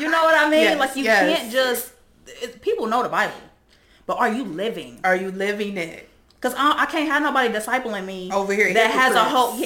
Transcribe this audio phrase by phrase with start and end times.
[0.00, 0.62] you know what I mean?
[0.62, 1.38] Yes, like you yes.
[1.38, 1.92] can't just.
[2.26, 3.34] It, people know the Bible,
[4.06, 5.00] but are you living?
[5.04, 6.08] Are you living it?
[6.40, 9.58] Because I, I can't have nobody discipling me Over here, that has a whole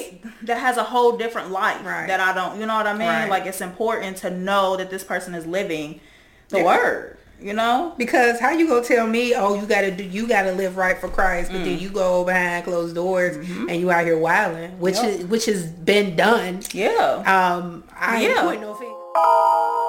[0.43, 2.07] that has a whole different life Right.
[2.07, 2.59] that I don't.
[2.59, 3.07] You know what I mean?
[3.07, 3.29] Right.
[3.29, 6.01] Like it's important to know that this person is living
[6.49, 6.65] the Yeah.
[6.65, 7.17] word.
[7.41, 7.93] You know?
[7.97, 11.09] Because how you gonna tell me, oh, you gotta do, you gotta live right for
[11.09, 11.65] Christ, but Mm.
[11.65, 15.05] then you go behind closed doors and you out here wilding, which Mm-hmm.
[15.09, 15.19] Yep.
[15.19, 16.61] is which has been done.
[16.71, 17.23] Yeah.
[17.25, 18.33] Um, I Yeah.
[18.35, 19.84] no.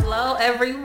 [0.00, 0.82] Hello everyone.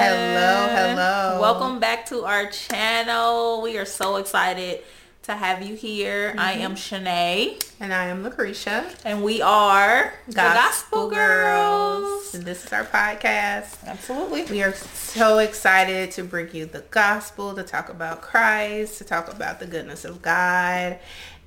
[0.00, 1.38] Hello, hello.
[1.40, 3.62] Welcome back to our channel.
[3.62, 4.82] We are so excited
[5.24, 6.34] to have you here.
[6.38, 6.62] I Mm-hmm.
[6.62, 12.34] am Shanae And I am Lucretia, and we are the Gospel, Gospel Girls.
[12.34, 13.84] and this is our podcast.
[13.86, 14.44] Absolutely.
[14.44, 19.32] We are so excited to bring you the gospel, to talk about Christ, to talk
[19.32, 20.98] about the goodness of God,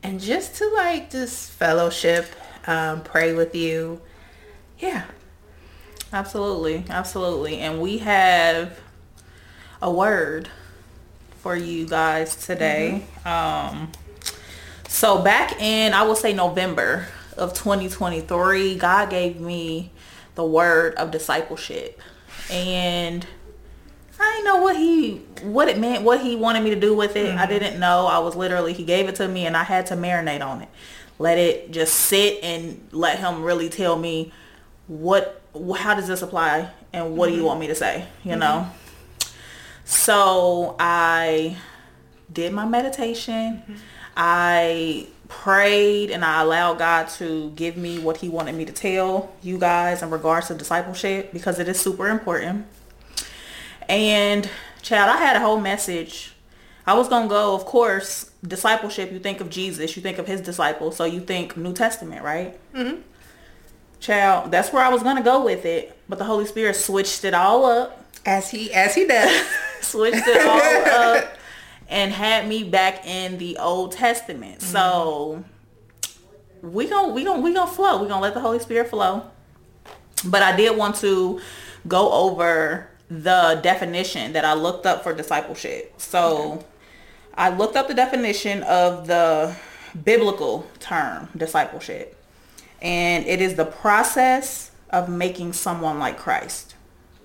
[0.04, 2.28] and just to like just fellowship,
[2.68, 4.02] um, pray with you.
[4.80, 5.06] Yeah.
[6.12, 6.86] Absolutely.
[6.90, 7.60] Absolutely.
[7.60, 8.80] And we have
[9.82, 10.50] a word
[11.40, 13.04] for you guys today.
[13.26, 13.92] Um
[14.88, 19.92] so back in I will say November of 2023, God gave me
[20.36, 22.00] the word of discipleship.
[22.52, 23.26] And
[24.24, 27.16] I didn't know what he what it meant, what he wanted me to do with
[27.16, 27.34] it.
[27.34, 27.50] I mm-hmm.
[27.50, 28.08] didn't know.
[28.08, 30.70] I was literally he gave it to me and I had to marinate on it.
[31.20, 34.32] Let it just sit and let him really tell me
[34.88, 35.42] what
[35.78, 37.48] how does this apply and what do you mm-hmm.
[37.48, 38.40] want me to say, you mm-hmm.
[38.40, 38.70] know?
[39.86, 41.58] So I
[42.32, 43.64] did my meditation.
[44.16, 49.34] I prayed and I allowed God to give me what he wanted me to tell
[49.42, 52.68] you guys in regards to discipleship because it is super important.
[53.90, 54.50] And
[54.82, 56.34] child, I had a whole message.
[56.86, 60.28] I was going to go, of course, discipleship, you think of Jesus, you think of
[60.28, 62.60] his disciples, so you think New Testament, right?
[62.74, 63.02] Mm-hmm.
[64.00, 67.24] Child, that's where I was going to go with it, but the Holy Spirit switched
[67.24, 69.48] it all up As he as he does.
[69.82, 71.38] switched it all up
[71.88, 74.60] and had me back in the Old Testament.
[74.60, 74.72] Mm-hmm.
[74.72, 75.44] So
[76.62, 78.02] we gon' we gon' we gonna flow.
[78.02, 79.24] We gonna let the Holy Spirit flow.
[80.26, 81.40] But I did want to
[81.88, 82.90] go over
[83.22, 85.94] the definition that I looked up for discipleship.
[85.98, 86.66] So
[87.36, 89.56] I looked up the definition of the
[90.04, 92.18] biblical term discipleship.
[92.82, 96.76] And it is the process of making someone like Christ.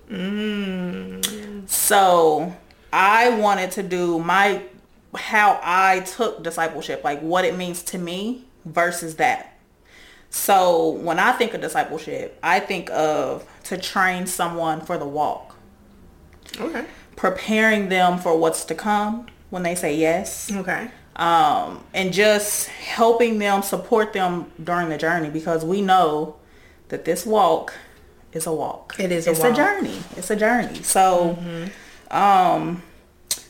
[0.09, 1.67] Mm.
[1.69, 2.55] So
[2.93, 4.63] I wanted to do my
[5.15, 9.57] how I took discipleship, like what it means to me versus that.
[10.29, 15.48] So when I think of discipleship, I think of to train someone for the walk,
[16.59, 16.85] okay.
[17.15, 20.89] preparing them for what's to come when they say yes, Okay.
[21.15, 26.35] um, and just helping them support them during the journey because we know
[26.89, 27.73] that this walk
[28.31, 28.95] is a walk.
[28.99, 29.51] It is a it's walk.
[29.53, 29.97] a journey.
[30.15, 30.83] It's a journey.
[30.83, 31.37] So,
[32.11, 32.83] um,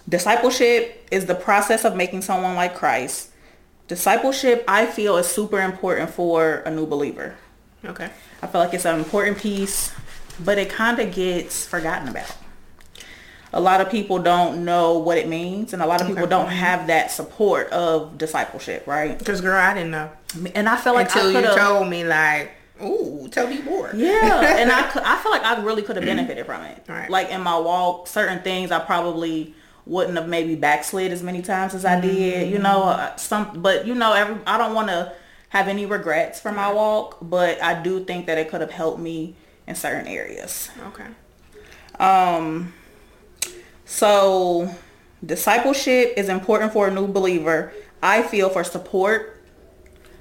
[0.07, 3.29] discipleship is the process of making someone like Christ.
[3.87, 7.35] Discipleship, I feel, is super important for a new believer.
[7.83, 8.09] Okay.
[8.41, 9.91] I feel like it's an important piece,
[10.39, 12.31] but it kind of gets forgotten about.
[13.51, 16.49] A lot of people don't know what it means, and a lot of people don't
[16.49, 19.17] have that support of discipleship, right?
[19.17, 20.11] Because girl, I didn't know
[20.53, 22.51] And I felt like until you told me like,
[22.83, 23.91] ooh, tell me more.
[23.95, 26.83] yeah, and I, I feel like I really could have benefited from it.
[26.87, 27.09] Right.
[27.09, 29.55] Like in my walk, certain things I probably
[29.85, 33.87] wouldn't have maybe backslid as many times as I did, you know, uh, some, but
[33.87, 35.11] you know, every, I don't want to
[35.49, 38.99] have any regrets for my walk, but I do think that it could have helped
[38.99, 39.35] me
[39.65, 40.69] in certain areas.
[40.89, 41.07] Okay.
[41.99, 42.73] Um,
[43.89, 44.69] so
[45.25, 47.73] discipleship is important for a new believer.
[48.03, 49.41] I feel for support.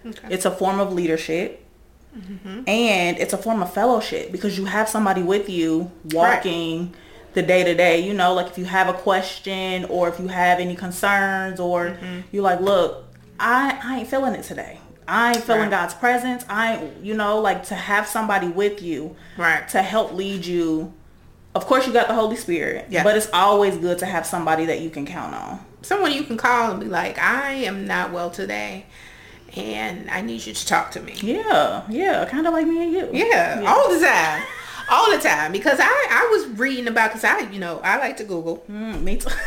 [0.06, 0.28] Okay.
[0.30, 1.64] It's a form of leadership.
[2.16, 2.66] Mhm.
[2.66, 6.94] And it's a form of fellowship because you have somebody with you walking
[7.34, 8.00] the day to day.
[8.00, 11.96] You know, like if you have a question or if you have any concerns or
[12.32, 13.04] you're like, look,
[13.38, 14.80] I, I ain't feeling it today.
[15.06, 15.70] I ain't feeling Right.
[15.70, 16.44] God's presence.
[16.48, 19.68] I, ain't- you know, like to have somebody with you Right.
[19.68, 20.94] to help lead you.
[21.54, 23.02] Of course, you got the Holy Spirit, Yeah.
[23.02, 25.60] but it's always good to have somebody that you can count on.
[25.82, 28.86] Someone you can call and be like, I am not well today,
[29.56, 31.14] and I need you to talk to me.
[31.20, 33.08] Yeah, yeah, kind of like me and you.
[33.12, 34.42] Yeah, all the time.
[34.90, 35.52] All the time.
[35.52, 38.64] Because I, I was reading about, because I, you know, I like to Google.
[38.70, 39.30] Mm, me too.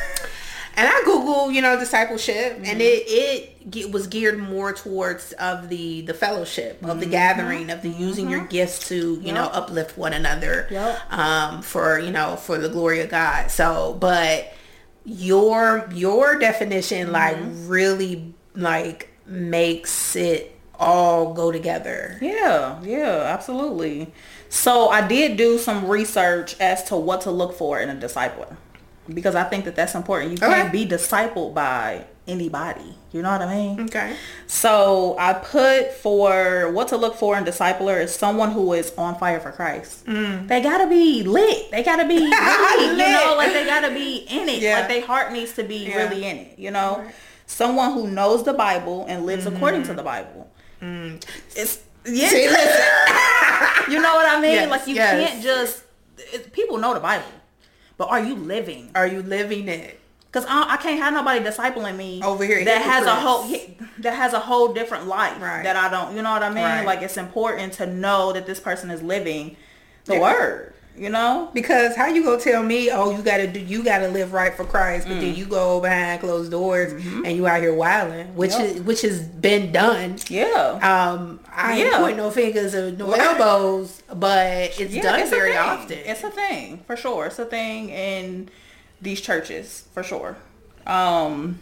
[0.77, 2.65] And I Google, you know, discipleship, Mm-hmm.
[2.65, 7.69] and it it ge- was geared more towards of the the fellowship, of the gathering,
[7.69, 9.57] of the using your gifts to you know Mm-hmm.
[9.57, 11.11] Uplift one another, Yep.
[11.13, 13.51] um, for you know for the glory of God.
[13.51, 14.53] So, but
[15.05, 17.67] your your definition like Mm-hmm.
[17.67, 22.17] really like makes it all go together.
[22.21, 24.13] Yeah, yeah, absolutely.
[24.49, 28.57] So I did do some research as to what to look for in a discipler
[29.13, 30.31] because I think that that's important.
[30.31, 30.71] You can't Okay.
[30.71, 32.95] be discipled by anybody.
[33.11, 33.81] You know what I mean?
[33.81, 34.15] Okay.
[34.47, 39.17] So I put for what to look for in discipler is someone who is on
[39.17, 40.05] fire for Christ.
[40.05, 40.47] Mm.
[40.47, 41.71] They gotta be lit.
[41.71, 44.61] They gotta be really, you know, like they gotta be in it.
[44.61, 44.79] Yeah.
[44.79, 45.97] Like their heart needs to be Yeah.
[45.97, 46.59] really in it.
[46.59, 47.03] You know,
[47.45, 49.55] someone who knows the Bible and lives mm-hmm.
[49.55, 50.49] according to the Bible.
[50.81, 51.23] Mm.
[51.55, 52.29] It's yeah.
[52.29, 52.47] See.
[53.89, 54.53] You know what I mean?
[54.53, 55.29] Yes, like you yes.
[55.29, 55.83] can't just.
[56.17, 57.25] It, people know the Bible,
[58.01, 58.89] but are you living?
[58.95, 59.99] Are you living it?
[60.25, 63.47] Because I, I can't have nobody discipling me Over here, that has a whole
[63.99, 65.61] that has a whole different life Right.
[65.61, 66.15] that I don't.
[66.15, 66.63] You know what I mean?
[66.63, 66.83] Right.
[66.83, 69.55] Like it's important to know that this person is living
[70.05, 70.19] the Yeah.
[70.21, 70.70] word.
[70.97, 71.49] You know?
[71.53, 74.65] Because how you gonna tell me, oh, you gotta do, you gotta live right for
[74.65, 78.61] Christ, but then you go behind closed doors and you out here wilding, which Yep.
[78.61, 80.17] is which has been done.
[80.27, 80.43] Yeah.
[80.81, 81.97] Um, I ain't Yeah.
[81.97, 84.47] pointing no fingers or no elbows, but
[84.79, 85.97] it's yeah, done it's very often.
[86.05, 87.27] It's a thing for sure.
[87.27, 88.49] It's a thing in
[89.01, 90.35] these churches for sure.
[90.85, 91.59] Um,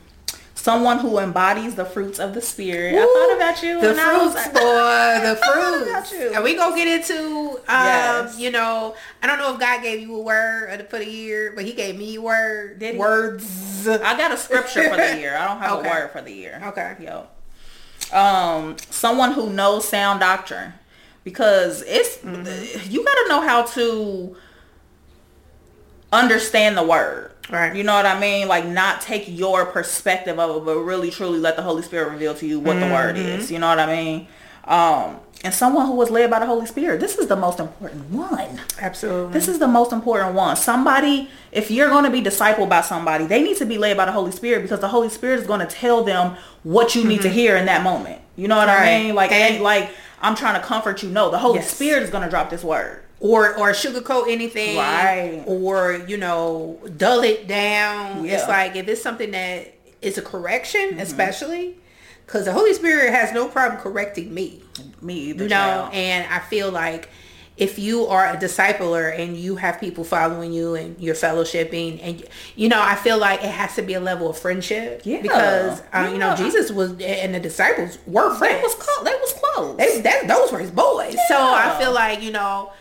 [0.59, 2.95] someone who embodies the fruits of the spirit.
[2.95, 3.79] I thought about you.
[3.79, 5.35] The when I was- fruits, boy, the
[6.11, 6.35] fruits.
[6.35, 8.37] And we gonna get into, um, Yes.
[8.37, 11.63] you know, I don't know if God gave you a word for the year, but
[11.65, 12.79] He gave me a word.
[12.79, 12.99] Did he?
[12.99, 13.87] Words.
[13.87, 15.35] I got a scripture for the year.
[15.37, 15.87] I don't have Okay.
[15.89, 16.61] a word for the year.
[16.67, 16.95] Okay.
[16.99, 17.27] Yo.
[18.17, 20.73] Um, someone who knows sound doctrine
[21.23, 22.91] because it's Mm-hmm.
[22.91, 24.35] you got to know how to
[26.11, 27.31] understand the word.
[27.51, 27.75] Right.
[27.75, 28.47] You know what I mean?
[28.47, 32.35] Like not take your perspective of it, but really truly let the Holy Spirit reveal
[32.35, 33.39] to you what the word Mm-hmm.
[33.39, 33.51] is.
[33.51, 34.27] You know what I mean?
[34.65, 36.99] Um, and someone who was led by the Holy Spirit.
[36.99, 38.59] This is the most important one.
[38.79, 39.31] Absolutely.
[39.33, 40.55] This is the most important one.
[40.57, 44.05] Somebody, if you're going to be discipled by somebody, they need to be led by
[44.05, 47.21] the Holy Spirit because the Holy Spirit is going to tell them what you need
[47.21, 48.21] to hear in that moment.
[48.35, 48.81] You know what Mm-hmm.
[48.81, 48.93] Right.
[48.95, 49.15] I mean?
[49.15, 49.89] Like, And- like
[50.21, 51.09] I'm trying to comfort you.
[51.09, 51.71] No, the Holy Yes.
[51.73, 53.01] Spirit is going to drop this word.
[53.19, 55.43] Or or sugarcoat anything Right.
[55.45, 58.37] or you know dull it down Yeah.
[58.37, 60.99] it's like if it's something that is a correction Mm-hmm.
[60.99, 61.75] especially
[62.25, 64.63] because the holy spirit has no problem correcting me
[65.01, 65.43] Me either.
[65.43, 65.93] you know child.
[65.93, 67.09] and i feel like
[67.57, 72.23] if you are a discipler and you have people following you and you're fellowshipping and
[72.55, 75.21] you know i feel like it has to be a level of friendship Yeah.
[75.21, 79.03] because uh, you know jesus was and the disciples were friends They was close.
[79.03, 79.77] They was close.
[79.77, 81.17] they, that, those were his boys.
[81.27, 82.71] So I feel like you know,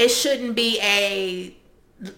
[0.00, 1.54] it shouldn't be a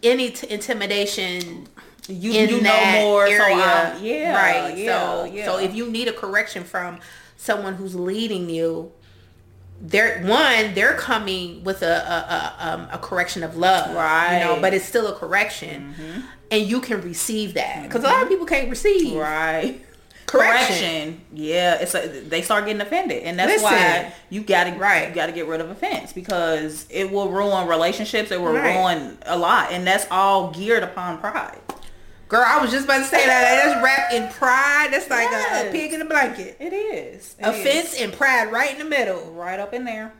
[0.02, 1.66] any t- intimidation
[2.08, 3.26] you in you know more.
[3.26, 3.94] area.
[3.96, 4.34] So yeah.
[4.34, 4.78] right.
[4.78, 5.44] Yeah, so yeah.
[5.44, 7.00] so if you need a correction from
[7.36, 8.92] someone who's leading you,
[9.80, 14.44] they're one they're coming with a a, a, um, a correction of love, right You
[14.44, 14.52] know.
[14.52, 14.62] Mm-hmm.
[14.62, 15.94] but it's still a correction,
[16.50, 19.84] and you can receive that because a lot of people can't receive right.
[20.26, 20.76] Correction.
[20.76, 21.20] correction.
[21.32, 23.64] Yeah, it's a, they start getting offended, and that's Listen.
[23.64, 25.08] why you gotta Right.
[25.08, 28.30] you gotta get rid of offense because it will ruin relationships.
[28.30, 28.76] It will Right.
[28.76, 31.58] ruin a lot, and that's all geared upon pride.
[32.28, 33.62] Girl, I was just about to say that.
[33.66, 34.88] That's wrapped in pride.
[34.90, 36.56] That's like a, a pig in a blanket.
[36.58, 38.00] It is It offense is.
[38.00, 39.30] and pride right in the middle.
[39.32, 40.12] right up in there.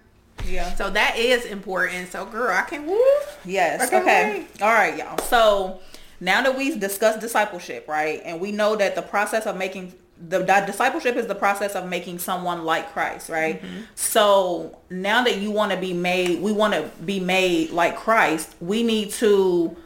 [0.47, 0.75] Yeah.
[0.75, 2.13] So that is important.
[2.13, 3.01] So girl, I can woo.
[3.47, 3.81] Yes.
[3.81, 4.31] I can't Okay.
[4.51, 4.63] wait.
[4.63, 5.17] All right, y'all.
[5.29, 5.81] So
[6.23, 9.93] now that we've discussed discipleship, right, and we know that the process of making
[10.29, 13.61] the di- discipleship is the process of making someone like Christ, right?
[13.61, 13.81] Mm-hmm.
[13.97, 18.55] So now that you want to be made, we want to be made like Christ.
[18.61, 19.77] We need to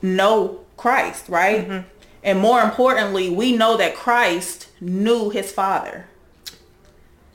[0.00, 1.68] know Christ, right?
[1.68, 1.88] Mm-hmm.
[2.22, 6.06] And more importantly, we know that Christ knew his Father.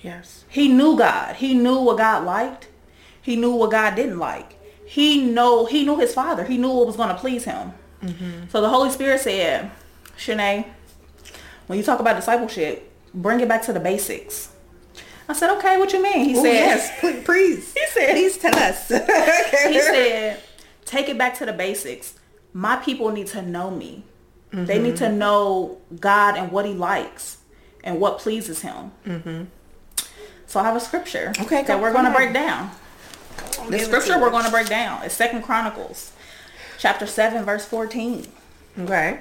[0.01, 0.45] Yes.
[0.49, 1.35] He knew God.
[1.35, 2.69] He knew what God liked.
[3.21, 4.55] He knew what God didn't like.
[4.83, 6.45] He know he knew his father.
[6.45, 7.73] He knew what was going to please him.
[8.49, 9.71] So the Holy Spirit said,
[10.17, 10.65] Shanae,
[11.67, 14.51] when you talk about discipleship, bring it back to the basics.
[15.27, 16.25] I said, okay, what you mean?
[16.25, 17.73] He Ooh, said, yes, please.
[17.77, 18.87] He said- please tell us.
[19.67, 20.41] he said,
[20.85, 22.15] take it back to the basics.
[22.53, 24.03] My people need to know me.
[24.51, 25.17] They need to mm-hmm.
[25.19, 27.37] know God and what he likes
[27.83, 28.91] and what pleases him.
[29.05, 29.43] Mm-hmm.
[30.47, 32.71] So I have a scripture Okay, that we're going to break down.
[33.69, 36.11] The scripture we're going to break down is Second Chronicles,
[36.79, 38.25] chapter 7, verse 14.
[38.79, 39.19] Okay.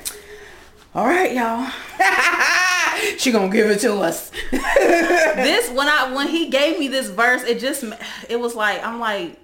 [0.94, 1.70] All right, y'all.
[3.18, 4.30] she gonna give it to us.
[4.50, 7.84] this when I when he gave me this verse, it just
[8.28, 9.38] it was like I'm like,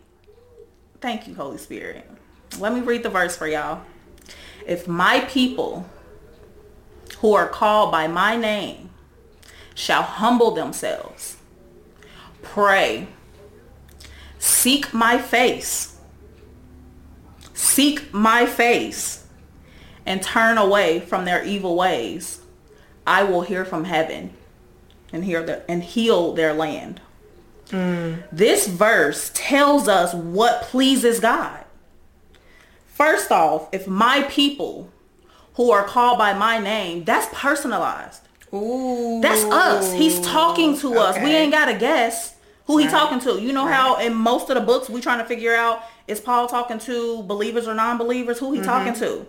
[1.00, 2.09] thank you, Holy Spirit.
[2.59, 3.83] Let me read the verse for y'all.
[4.66, 5.87] If my people
[7.18, 8.90] who are called by my name
[9.75, 11.37] shall humble themselves,
[12.42, 13.09] pray,
[14.38, 15.93] seek my face,
[17.54, 19.25] seek my face,
[20.06, 22.40] and turn away from their evil ways,
[23.06, 24.34] I will hear from heaven
[25.12, 27.00] and hear the, and heal their land.
[27.68, 28.23] Mm.
[28.30, 31.64] This verse tells us what pleases God.
[32.87, 34.90] First off, if my people
[35.54, 38.23] who are called by my name, that's personalized.
[38.52, 39.20] Ooh.
[39.20, 39.92] That's us.
[39.92, 41.16] He's talking to us.
[41.16, 42.34] We ain't got to guess
[42.66, 42.90] who he Right.
[42.92, 43.40] talking to.
[43.40, 46.46] You know how in most of the books we trying to figure out is Paul
[46.49, 48.38] talking to believers or non-believers?
[48.38, 49.26] Who he talking to?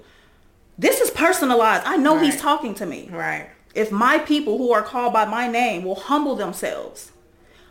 [0.77, 1.83] This is personalized.
[1.85, 2.41] I know he's Mm-hmm.
[2.41, 3.09] Talking to me.
[3.11, 3.49] Right.
[3.73, 7.11] If my people who are called by my name will humble themselves.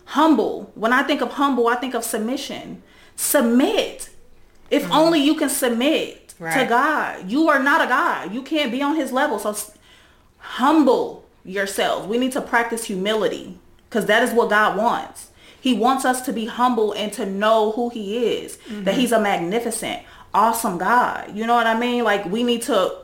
[0.06, 0.70] Humble.
[0.74, 2.82] When I think of humble, I think of submission.
[3.16, 4.10] Submit.
[4.70, 6.68] If only you can submit to Mm-hmm.
[6.68, 7.30] God.
[7.30, 8.34] You are not a God.
[8.34, 9.38] You can't be on his level.
[9.38, 9.54] So
[10.38, 12.06] humble yourselves.
[12.08, 13.58] We need to practice humility
[13.88, 15.30] because that is what God wants.
[15.64, 19.00] He wants us to be humble and to know who he is, that mm-hmm.
[19.00, 20.02] he's a magnificent,
[20.34, 21.34] awesome God.
[21.34, 22.04] You know what I mean?
[22.04, 22.94] Like we need to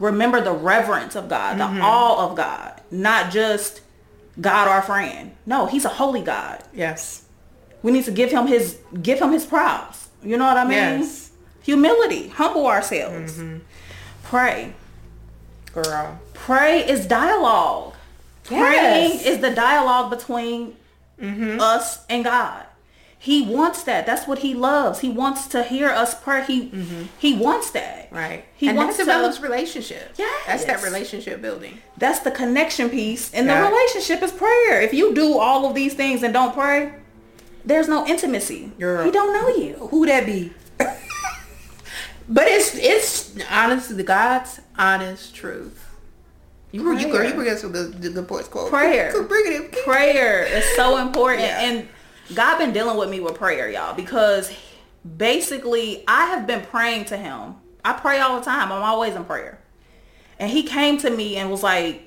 [0.00, 1.80] remember the reverence of God, the mm-hmm.
[1.80, 3.82] awe of God, not just
[4.40, 5.36] God our friend.
[5.46, 6.64] No, he's a holy God.
[6.74, 7.26] Yes.
[7.84, 10.08] We need to give him his give him his props.
[10.24, 11.02] You know what I mean?
[11.02, 11.30] Yes.
[11.62, 13.38] Humility, humble ourselves.
[13.38, 13.58] Mm-hmm.
[14.24, 14.74] Pray.
[15.72, 16.18] Girl.
[16.34, 17.94] Pray is dialogue.
[18.42, 19.26] Praying Yes.
[19.26, 20.74] is the dialogue between
[21.20, 21.60] Mm-hmm.
[21.60, 22.66] us and God.
[23.22, 24.06] He wants that.
[24.06, 25.00] That's what he loves.
[25.00, 26.42] He wants to hear us pray.
[26.44, 27.02] He mm-hmm.
[27.18, 28.08] he wants that.
[28.10, 28.46] Right.
[28.56, 30.14] He and wants that to- develops relationship.
[30.16, 30.26] Yeah.
[30.46, 31.78] That's that relationship building.
[31.98, 33.30] That's the connection piece.
[33.34, 33.60] And Yeah.
[33.60, 34.80] the relationship is prayer.
[34.80, 36.94] If you do all of these things and don't pray,
[37.62, 38.72] there's no intimacy.
[38.78, 39.04] Girl.
[39.04, 39.88] He don't know you.
[39.90, 40.54] Who that be?
[40.78, 45.89] but it's it's honestly the God's honest truth.
[46.72, 48.70] You were you girl, you bring us some good, good points quote.
[48.70, 49.10] Prayer.
[49.12, 49.70] Good, bring it in.
[49.84, 51.60] prayer is so important Yeah.
[51.62, 51.88] and
[52.34, 54.52] god been dealing with me with prayer y'all because
[55.16, 59.24] basically i have been praying to him i pray all the time i'm always in
[59.24, 59.58] prayer
[60.38, 62.02] and he came to me and was like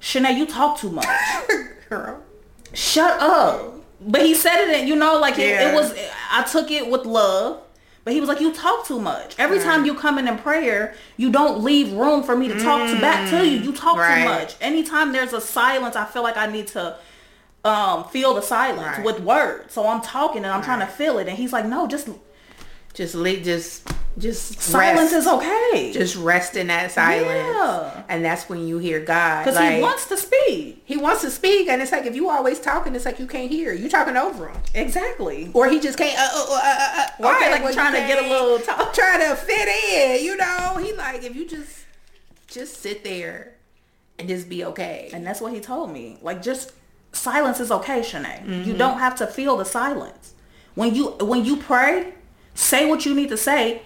[0.00, 1.06] Shanae, you talk too much
[1.88, 2.20] Girl.
[2.74, 5.94] shut up but he said it and you know like it, it was
[6.30, 7.62] i took it with love
[8.04, 9.34] but he was like you talk too much.
[9.38, 12.88] Every time you come in in prayer you don't leave room for me to talk
[12.90, 13.58] to back to you.
[13.58, 14.18] You talk Right.
[14.22, 14.54] too much.
[14.60, 16.96] Anytime there's a silence i feel like i need to
[17.64, 19.04] um feel the silence Right.
[19.04, 19.72] with words.
[19.72, 21.28] So i'm talking and i'm trying to feel it.
[21.28, 22.08] And he's like no just
[22.92, 25.26] Just leave just just silence rest.
[25.26, 27.26] is okay just rest in that silence.
[27.26, 28.02] Yeah.
[28.08, 29.44] And that's when you hear God.
[29.44, 32.28] because Like, he wants to speak he wants to speak and it's like if you
[32.28, 33.72] always talking, it's like you can't hear.
[33.72, 34.60] You talking over him.
[34.74, 38.00] exactly Or he just can't uh, uh, uh, uh, uh, okay, like well, trying to
[38.00, 38.94] get a little talk.
[38.94, 40.76] trying to fit in, you know.
[40.78, 41.84] He like if you just
[42.46, 43.54] just sit there
[44.18, 45.10] and just be okay.
[45.12, 46.18] And that's what he told me.
[46.22, 46.72] Like just
[47.12, 48.44] silence is okay, Shanae.
[48.44, 48.68] Mm-hmm.
[48.68, 50.34] You don't have to feel the silence.
[50.74, 52.14] When you when you pray,
[52.54, 53.82] say what you need to say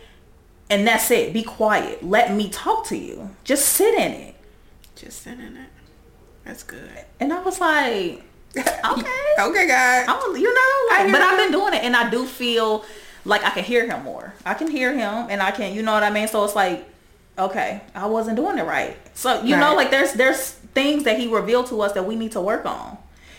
[0.71, 1.33] and that's it.
[1.33, 2.03] Be quiet.
[2.05, 3.31] Let me talk to you.
[3.45, 4.35] Just sit in it.
[4.97, 5.71] Just sit in it.
[6.45, 6.91] That's good.
[7.21, 8.23] And I was like,
[8.57, 8.67] okay.
[9.41, 10.07] okay, God.
[10.09, 12.85] I'm, you know, like, but I've been doing it and I do feel
[13.25, 14.33] like I can hear him more.
[14.45, 16.29] I can hear him and I can, you know what I mean?
[16.29, 16.89] So it's like,
[17.39, 18.97] okay, I wasn't doing it right.
[19.15, 22.33] So, you know, like there's, there's things that he revealed to us that we need
[22.33, 22.97] to work on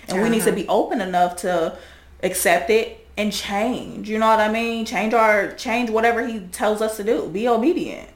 [0.07, 0.55] and we need to Uh-huh.
[0.55, 1.77] be open enough to
[2.23, 4.09] accept it and change.
[4.09, 4.85] You know what I mean?
[4.85, 7.27] Change our, change whatever he tells us to do.
[7.27, 8.09] Be obedient.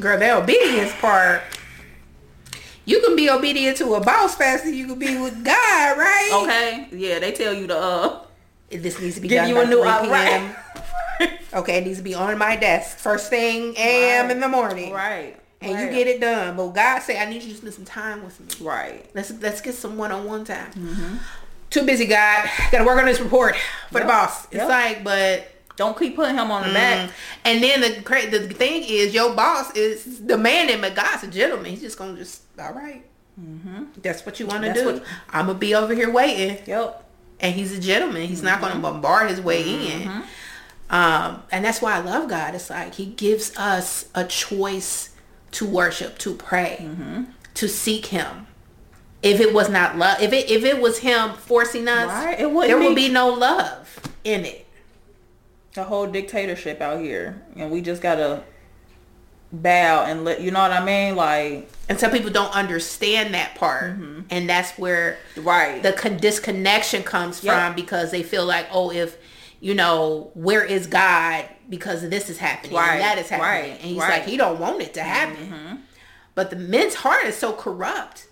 [0.00, 1.42] Girl, the obedience part.
[2.86, 6.30] You can be obedient to a boss faster than you can be with God, right?
[6.42, 6.88] Okay.
[6.96, 7.18] Yeah.
[7.18, 8.22] They tell you to, uh,
[8.70, 10.56] This needs to be give done you a new 3 right.
[11.52, 14.26] Okay, it needs to be on my desk first thing a.m.
[14.26, 14.30] Right.
[14.30, 14.92] in the morning.
[14.92, 15.36] right.
[15.60, 15.84] And right.
[15.84, 16.56] you get it done.
[16.56, 18.66] But God say, I need you to spend some time with me.
[18.66, 19.04] Right.
[19.14, 21.20] Let's let's get some one-on-one time.
[21.70, 22.48] Too busy, God.
[22.72, 23.54] Got to work on this report
[23.90, 24.02] for Yep.
[24.02, 24.44] the boss.
[24.46, 24.68] It's Yep.
[24.68, 25.46] like, but
[25.76, 27.08] Don't keep putting him on the back.
[27.08, 27.12] Mm.
[27.46, 31.70] and then the cra- the thing is, your boss is demanding, but God's a gentleman.
[31.70, 33.02] He's just gonna just, all right.
[33.40, 33.84] Mm-hmm.
[34.02, 34.84] That's what you want to do.
[34.84, 37.04] what- I'm gonna be over here waiting, Yep.
[37.40, 38.26] and he's a gentleman.
[38.28, 38.82] He's not gonna mm-hmm.
[38.82, 40.02] bombard his way in.
[40.02, 40.20] Mm-hmm.
[40.94, 42.54] Um, and that's why I love God.
[42.54, 45.10] It's like He gives us a choice
[45.52, 46.88] to worship, to pray,
[47.54, 48.48] to seek Him.
[49.22, 52.50] If it was not love, if it if it was Him forcing us, Right, it
[52.50, 54.66] wouldn't there would be- no love in it.
[55.74, 58.42] the whole dictatorship out here and we just gotta
[59.52, 63.56] bow and let you know what i mean like And some people don't understand that
[63.56, 64.20] part, mm-hmm.
[64.30, 67.54] and that's where right the con- disconnection comes Yep.
[67.54, 69.16] from because they feel like, oh, if
[69.62, 73.70] you know, where is God because this is happening Right, and that is happening, right,
[73.72, 74.20] and he's right.
[74.20, 75.36] like, he don't want it to happen.
[75.36, 75.76] Mm-hmm.
[76.34, 78.26] But the men's heart is so corrupt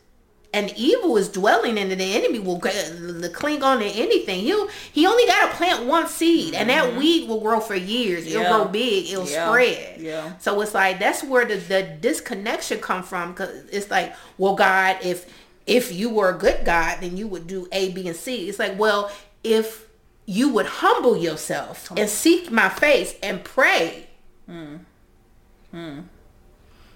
[0.54, 4.40] and evil is dwelling in it, the enemy will cling on to anything.
[4.40, 8.26] He'll he only got to plant one seed, and that weed will grow for years.
[8.26, 8.50] It'll Mm-hmm.
[8.52, 8.56] Yeah.
[8.56, 9.10] grow big.
[9.10, 9.48] It'll Yeah.
[9.48, 10.00] spread.
[10.00, 10.32] Yeah.
[10.38, 13.34] So it's like that's where the, the disconnection come from.
[13.34, 15.26] Cause it's like, well, God, if
[15.66, 18.48] if you were a good God, then you would do A, B, and C.
[18.48, 19.10] It's like, well,
[19.44, 19.84] if
[20.24, 24.06] you would humble yourself and seek my face and pray.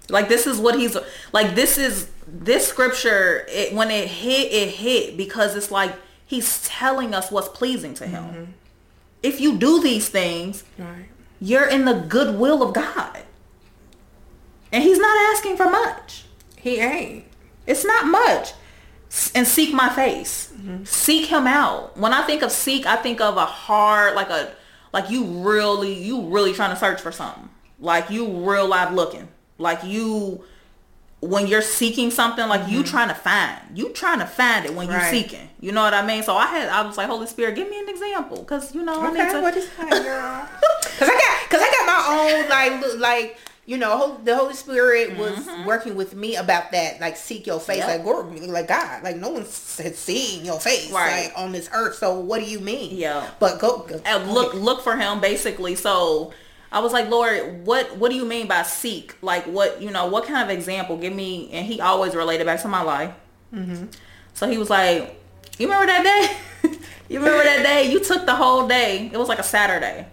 [0.09, 0.97] Like this is what he's
[1.31, 1.55] like.
[1.55, 3.45] This is this scripture.
[3.49, 5.93] It, when it hit, it hit because it's like
[6.25, 8.23] he's telling us what's pleasing to him.
[8.23, 8.43] Mm-hmm.
[9.21, 11.05] If you do these things, Right.
[11.39, 13.19] you're in the goodwill of God,
[14.71, 16.25] and he's not asking for much.
[16.57, 17.25] He ain't.
[17.65, 18.53] It's not much.
[19.35, 20.51] And seek my face.
[20.55, 20.85] Mm-hmm.
[20.85, 21.95] Seek him out.
[21.97, 24.51] When I think of seek, I think of a hard, like a,
[24.91, 27.49] like you really, you really trying to search for something.
[27.79, 29.27] Like you real live looking.
[29.57, 30.43] Like you,
[31.21, 32.87] when you're seeking something, like you mm-hmm.
[32.87, 33.59] trying to find.
[33.73, 35.49] You trying to find it when you're seeking.
[35.59, 36.23] You know what I mean?
[36.23, 39.01] So I had, I was like, Holy Spirit, give me an example, because you know
[39.01, 39.41] I need to.
[39.41, 40.49] what is that, girl?
[40.99, 45.17] Cause I got, cause I got my own like, like you know, the Holy Spirit
[45.17, 45.65] was mm-hmm.
[45.65, 48.05] working with me about that, like seek your face, Yep.
[48.05, 51.25] like like God, like no one has seen your face, Right.
[51.25, 51.95] like on this earth.
[51.95, 52.97] So what do you mean?
[52.97, 53.29] Yeah.
[53.39, 56.33] but go, go and look look for him basically so
[56.73, 59.15] i was like lord what what do you mean by seek?
[59.21, 60.97] Like what you know what kind of example?
[60.97, 63.13] Give me and he always related back to my life.
[63.53, 63.85] Mm-hmm.
[64.33, 65.19] So he was like
[65.57, 66.37] you remember that day?
[67.09, 67.91] You remember that day?
[67.91, 69.11] You took the whole day.
[69.13, 70.07] It was like a saturday.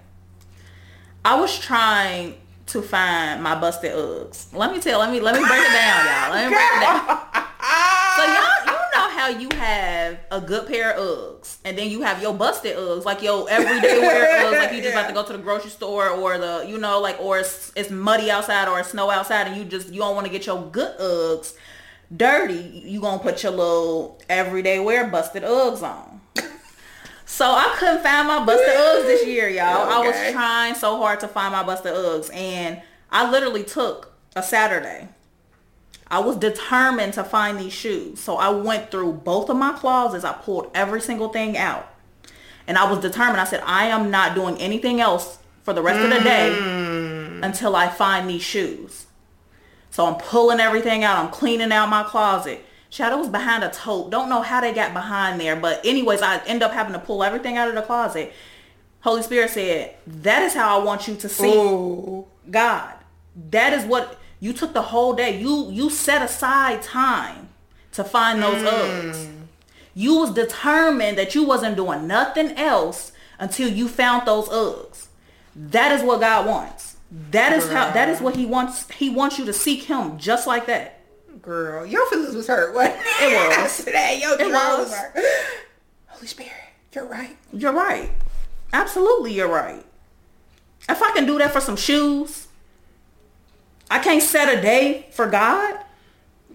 [1.24, 2.34] I was trying
[2.66, 4.52] to find my busted uggs.
[4.52, 6.30] Let me tell let me let me break it down y'all.
[6.30, 7.00] Let me break it down
[8.16, 12.00] so y'all, you know how you have a good pair of Uggs, and then you
[12.02, 15.00] have your busted Uggs, like your everyday wear Uggs, like you just Yeah.
[15.00, 17.90] about to go to the grocery store, or the, you know, like, or it's, it's
[17.90, 20.62] muddy outside or it's snow outside, and you just you don't want to get your
[20.70, 21.54] good Uggs
[22.16, 22.82] dirty.
[22.86, 26.20] You gonna put your little everyday wear busted Uggs on.
[27.26, 29.88] So I couldn't find my busted Uggs this year, y'all.
[29.88, 34.42] I was trying so hard to find my busted Uggs, and I literally took a
[34.42, 35.08] Saturday.
[36.10, 38.20] I was determined to find these shoes.
[38.20, 40.24] So I went through both of my closets.
[40.24, 41.86] I pulled every single thing out.
[42.66, 43.40] And I was determined.
[43.40, 47.44] I said, I am not doing anything else for the rest of the day mm.
[47.44, 49.06] until I find these shoes.
[49.90, 51.24] So I'm pulling everything out.
[51.24, 52.64] I'm cleaning out my closet.
[52.90, 54.10] Shadow was behind a tote.
[54.10, 55.56] Don't know how they got behind there.
[55.56, 58.32] But anyways, I end up having to pull everything out of the closet.
[59.00, 62.26] Holy Spirit said, that is how I want you to see Ooh.
[62.50, 62.94] God.
[63.50, 65.38] That is what you took the whole day.
[65.40, 67.48] You you set aside time
[67.92, 68.68] to find those mm.
[69.12, 69.32] Uggs.
[69.94, 75.06] You was determined that you wasn't doing nothing else until you found those Uggs.
[75.54, 76.96] That is what God wants.
[77.32, 80.46] That is how that is what he wants he wants you to seek him just
[80.46, 81.00] like that.
[81.42, 82.72] girl, your feelings was hurt.
[82.74, 83.84] What It was.
[83.84, 84.20] today?
[84.22, 84.78] Your It was.
[84.90, 85.16] was hurt.
[86.06, 86.52] Holy Spirit,
[86.94, 87.36] you're right.
[87.52, 88.10] You're right.
[88.72, 89.84] Absolutely you're right.
[90.88, 92.46] If I can do that for some shoes,
[93.90, 95.80] I can't set a day for God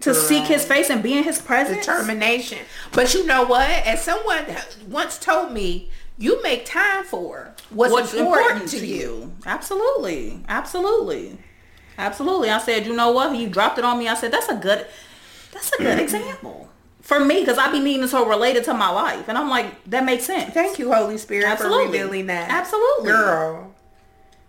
[0.00, 1.86] to seek his face and be in his presence.
[1.86, 2.58] determination.
[2.92, 3.68] But you know what?
[3.68, 4.44] As someone
[4.88, 9.34] once told me, you make time for what's, What's important, to you.
[9.44, 10.40] Absolutely.
[10.48, 11.38] Absolutely.
[11.98, 12.50] Absolutely.
[12.50, 13.34] I said, you know what?
[13.34, 14.08] He dropped it on me.
[14.08, 14.86] I said, that's a good,
[15.52, 16.68] that's a good example
[17.02, 19.28] for me because I be needing to relate it to my life.
[19.28, 20.52] And I'm like, that makes sense.
[20.52, 21.86] Thank you, Holy Spirit, Absolutely.
[21.86, 22.50] for revealing that.
[22.50, 23.12] Absolutely.
[23.12, 23.74] Girl.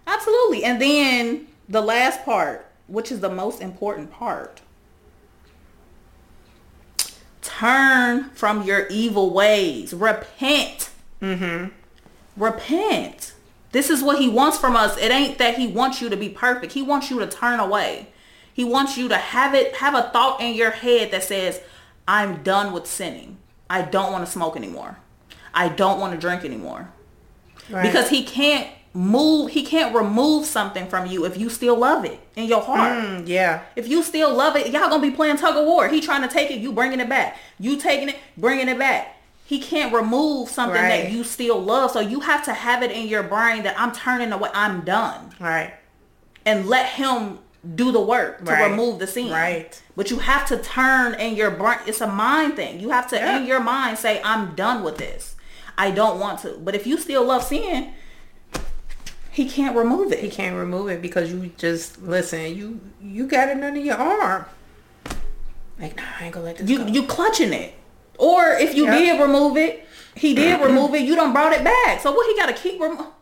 [0.08, 0.63] Absolutely.
[0.63, 4.62] And then the last part, which is the most important part.
[7.41, 9.93] Turn from your evil ways.
[9.93, 10.89] Repent.
[11.21, 11.67] Mm-hmm.
[12.41, 13.34] Repent.
[13.71, 14.97] This is what he wants from us.
[14.97, 16.73] It ain't that he wants you to be perfect.
[16.73, 18.08] He wants you to turn away.
[18.54, 21.62] He wants you to have it have a thought in your head that says,
[22.08, 23.38] I'm done with sinning.
[23.69, 24.97] I don't want to smoke anymore.
[25.54, 26.89] I don't want to drink anymore
[27.69, 27.84] Right.
[27.84, 28.67] because he can't
[28.98, 32.92] move he can't remove something from you if you still love it in your heart
[33.04, 33.62] Mm, yeah.
[33.76, 36.28] if you still love it y'all gonna be playing tug of war he trying to
[36.28, 40.50] take it you bringing it back you taking it bringing it back he can't remove
[40.50, 41.04] something Right.
[41.04, 43.92] that you still love so you have to have it in your brain that i'm
[43.92, 45.74] turning away i'm done Right.
[46.46, 47.38] and let him
[47.76, 48.70] do the work to Right.
[48.72, 49.80] remove the sin Right.
[49.96, 53.16] but you have to turn in your brain it's a mind thing you have to
[53.16, 53.38] Yeah.
[53.38, 55.36] in your mind say i'm done with this
[55.78, 57.94] i don't want to but if you still love sin
[59.38, 62.56] he can't remove it He can't remove it because you just listen.
[62.56, 64.45] You you got it under your arm.
[65.80, 66.88] Like, nah, I ain't gonna let this you go.
[66.88, 67.76] you clutching it
[68.17, 68.97] or if you Yeah.
[68.97, 70.63] did remove it he did mm-hmm.
[70.69, 73.13] remove it you don't brought it back so what he got to keep remo-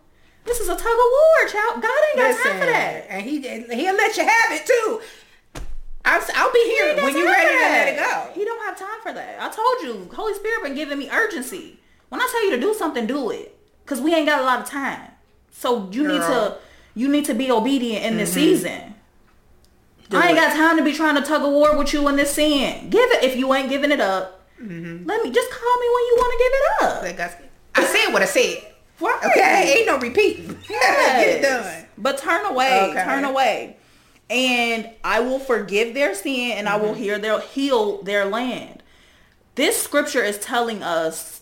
[0.45, 3.41] this is a tug of war child god ain't got time for that And he
[3.41, 5.01] he'll let you have it too.
[6.05, 8.31] I'll, I'll be here got when you're ready to let it go.
[8.33, 9.41] he don't have time for that.
[9.41, 11.79] I told you, Holy Spirit been giving me urgency.
[12.07, 13.57] When I tell you to do something, do it.
[13.85, 15.01] Cause we ain't got a lot of time.
[15.57, 16.57] So you need to
[16.93, 18.93] you need to be obedient in this season.
[20.09, 20.41] Do I ain't it.
[20.41, 22.89] got time to be trying to tug a war with you in this sin.
[22.89, 24.45] Give it if you ain't giving it up.
[24.61, 25.05] Mm-hmm.
[25.07, 27.43] Let me just call me when you want to give it up.
[27.75, 28.63] I, said what I said.
[29.01, 29.19] Right.
[29.25, 30.47] Okay, ain't no repeating.
[30.67, 31.85] Get it done.
[31.97, 33.03] But turn away, Okay.
[33.03, 33.77] turn away.
[34.29, 37.01] And I will forgive their sin and I will Mm-hmm.
[37.03, 38.83] hear their heal their land.
[39.55, 41.41] This scripture is telling us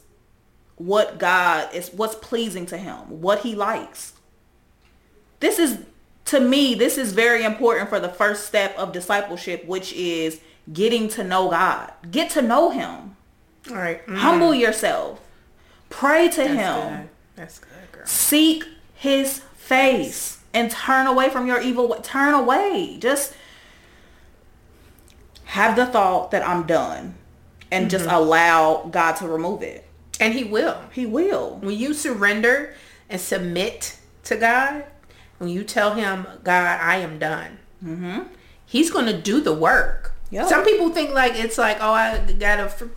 [0.78, 4.14] what God is what's pleasing to him, what he likes.
[5.40, 5.80] This is
[6.26, 10.40] to me, this is very important for the first step of discipleship, which is
[10.72, 11.92] getting to know God.
[12.10, 13.16] Get to know him.
[13.70, 14.06] All right.
[14.08, 15.20] Mm, Humble yourself.
[15.90, 17.10] Pray to that's him good.
[17.36, 18.06] That's good, girl.
[18.06, 23.34] seek his face and turn away from your evil turn away just
[25.46, 27.16] have the thought that i'm done
[27.72, 28.16] and just Mm-hmm.
[28.16, 29.86] allow god to remove it
[30.20, 30.78] And he will.
[30.92, 32.76] he will When you surrender
[33.10, 34.86] and submit to God,
[35.40, 38.22] when you tell him, God, I am done, mm-hmm.
[38.66, 40.14] he's going to do the work.
[40.30, 40.46] Yeah.
[40.48, 42.90] Some people think like it's like, oh, I got to,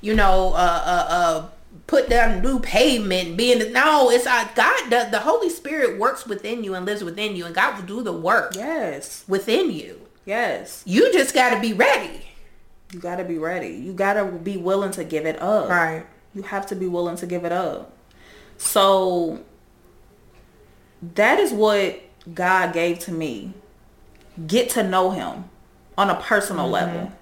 [0.00, 1.48] you know, uh, uh, uh,
[1.86, 3.36] put down new pavement.
[3.36, 4.90] Being no, it's uh, God.
[4.90, 8.02] The, the Holy Spirit works within you and lives within you, and God will do
[8.02, 10.00] the work yes within you.
[10.24, 12.26] yes You just got to be ready.
[12.92, 16.04] you gotta be ready you gotta be willing to give it up Right.
[16.34, 17.92] You have to be willing to give it up.
[18.58, 19.40] So
[21.14, 22.00] that is what
[22.34, 23.54] god gave to me.
[24.46, 25.44] Get to know him
[25.98, 26.72] on a personal mm-hmm.
[26.72, 27.12] level.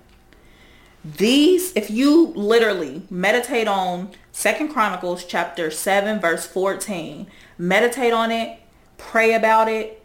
[1.05, 8.61] These if you literally meditate on second chronicles chapter 7 verse 14 meditate on it
[9.01, 9.97] pray about it.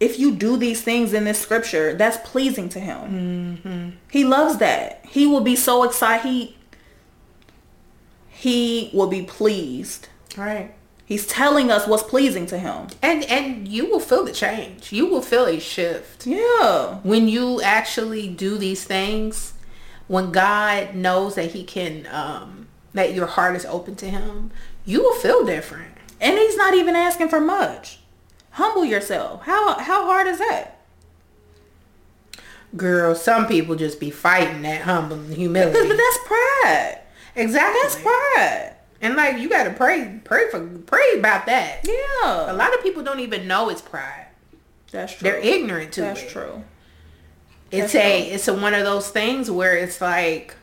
[0.00, 3.60] If you do these things in this scripture that's pleasing to him.
[3.62, 3.90] Mm-hmm.
[4.10, 5.04] He loves that.
[5.06, 6.26] He will be so excited.
[6.26, 6.56] He
[8.40, 10.08] he will be pleased.
[10.34, 10.72] Right.
[11.04, 12.86] he's telling us what's pleasing to him.
[13.02, 14.92] And and you will feel the change.
[14.92, 16.26] You will feel a shift.
[16.26, 17.00] yeah.
[17.02, 19.54] When you actually do these things
[20.06, 24.50] when god knows that he can um that your heart is open to him
[24.86, 25.94] you will feel different.
[26.20, 27.98] And he's not even asking for much.
[28.52, 29.42] Humble yourself.
[29.42, 30.80] How how hard is that?
[32.74, 35.88] Girl some people just be fighting that humble but, humility.
[35.88, 37.00] But that's pride
[37.34, 37.80] exactly.
[37.82, 41.80] That's pride and like you gotta pray pray for pray about that.
[41.86, 42.52] Yeah.
[42.52, 44.26] a lot of people don't even know it's pride.
[44.90, 45.30] That's true.
[45.30, 46.28] They're ignorant to that's it.
[46.30, 46.64] true.
[47.70, 48.34] It's That's a true.
[48.34, 50.54] it's a one of those things where it's like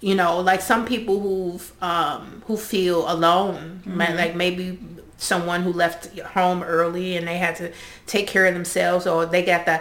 [0.00, 4.16] you know like some people who've um who feel alone Mm-hmm.
[4.16, 4.78] like maybe
[5.16, 7.72] someone who left home early and they had to
[8.06, 9.80] take care of themselves or they got the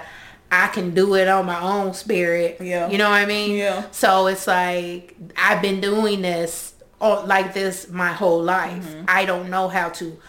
[0.52, 2.58] I can do it on my own spirit.
[2.60, 2.90] Yeah.
[2.90, 3.58] You know what I mean?
[3.58, 3.86] Yeah.
[3.92, 8.84] So it's like I've been doing this all, like this my whole life.
[8.86, 9.06] Mm-hmm.
[9.08, 10.20] I don't know how to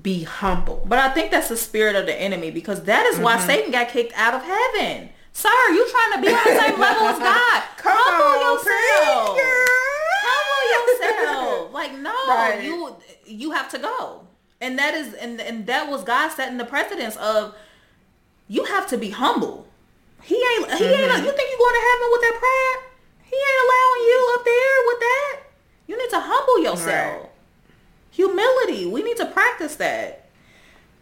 [0.00, 0.84] be humble.
[0.88, 3.24] But I think that's the spirit of the enemy because that is Mm-hmm.
[3.24, 5.10] why Satan got kicked out of heaven.
[5.34, 7.62] Sir, you trying to be on the same level as God.
[7.78, 9.38] Come Humble on, yourself.
[10.24, 11.72] Humble yourself.
[11.72, 12.62] Like no, Right.
[12.62, 14.26] you you have to go.
[14.60, 17.54] And that is and and that was God setting the precedence of
[18.48, 19.66] you have to be humble.
[20.22, 21.10] He ain't he Mm-hmm.
[21.12, 22.78] ain't you think you going to heaven with that pride?
[23.24, 25.36] He ain't allowing you up there with that.
[25.86, 27.20] You need to humble yourself.
[27.22, 27.28] Right.
[28.12, 28.86] Humility.
[28.86, 30.26] We need to practice that.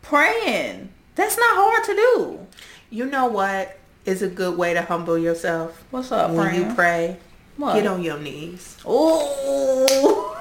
[0.02, 0.90] Praying.
[1.16, 2.46] That's not hard to do.
[2.90, 5.85] You know what is a good way to humble yourself?
[5.90, 6.56] What's up, when friend?
[6.68, 7.16] you pray,
[7.56, 7.74] What?
[7.74, 8.76] get on your knees.
[8.87, 10.37] Oh,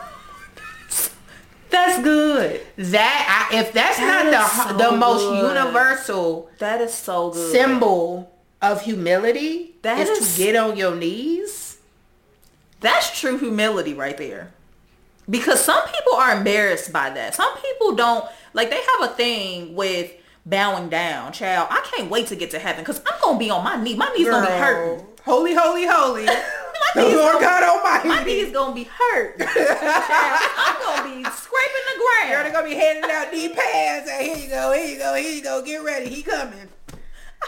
[1.70, 2.62] that's good.
[2.78, 5.48] That I, if that's That not the so the most good.
[5.56, 7.52] universal That is so good.
[7.52, 11.78] symbol of humility, That is is- to get on your knees.
[12.82, 14.52] That's true humility right there.
[15.30, 17.36] Because some people are embarrassed by that.
[17.36, 20.12] Some people don't like they have a thing with
[20.46, 21.32] bowing down.
[21.34, 23.96] Child, I can't wait to get to heaven because I'm gonna be on my knee.
[23.96, 25.06] My knees gonna be hurting.
[25.26, 26.26] Holy, holy, holy.
[26.96, 29.36] My the Lord gonna- God My knees gonna be hurt.
[29.40, 32.46] I'm gonna be scraping the Girl, ground.
[32.46, 34.10] they're gonna be handing out knee pads.
[34.10, 35.62] Hey, here you go, here you go, here you go.
[35.64, 36.70] Get ready, he coming.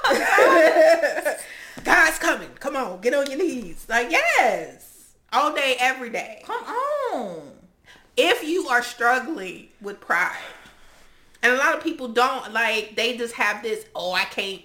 [1.84, 2.50] God's coming.
[2.60, 3.86] Come on, get on your knees.
[3.90, 6.44] Like yes, all day, every day.
[6.46, 7.52] Come on.
[8.18, 10.36] if you are struggling with pride
[11.42, 14.62] and a lot of people don't like they just have this oh i can't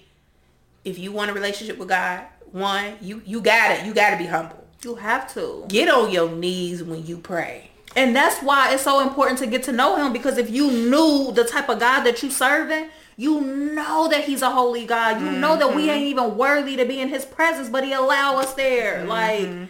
[0.85, 4.17] if you want a relationship with god one you you got it you got to
[4.19, 5.65] be humble You have to.
[5.69, 9.63] get on your knees when you pray And that's why it's so important to get
[9.65, 13.41] to know him because if you knew the type of God that you serving, you
[13.41, 15.21] know that he's a holy God.
[15.21, 16.21] You know that we ain't mm-hmm.
[16.21, 18.99] even worthy to be in his presence, but he allow us there.
[18.99, 19.09] Mm-hmm.
[19.09, 19.69] Like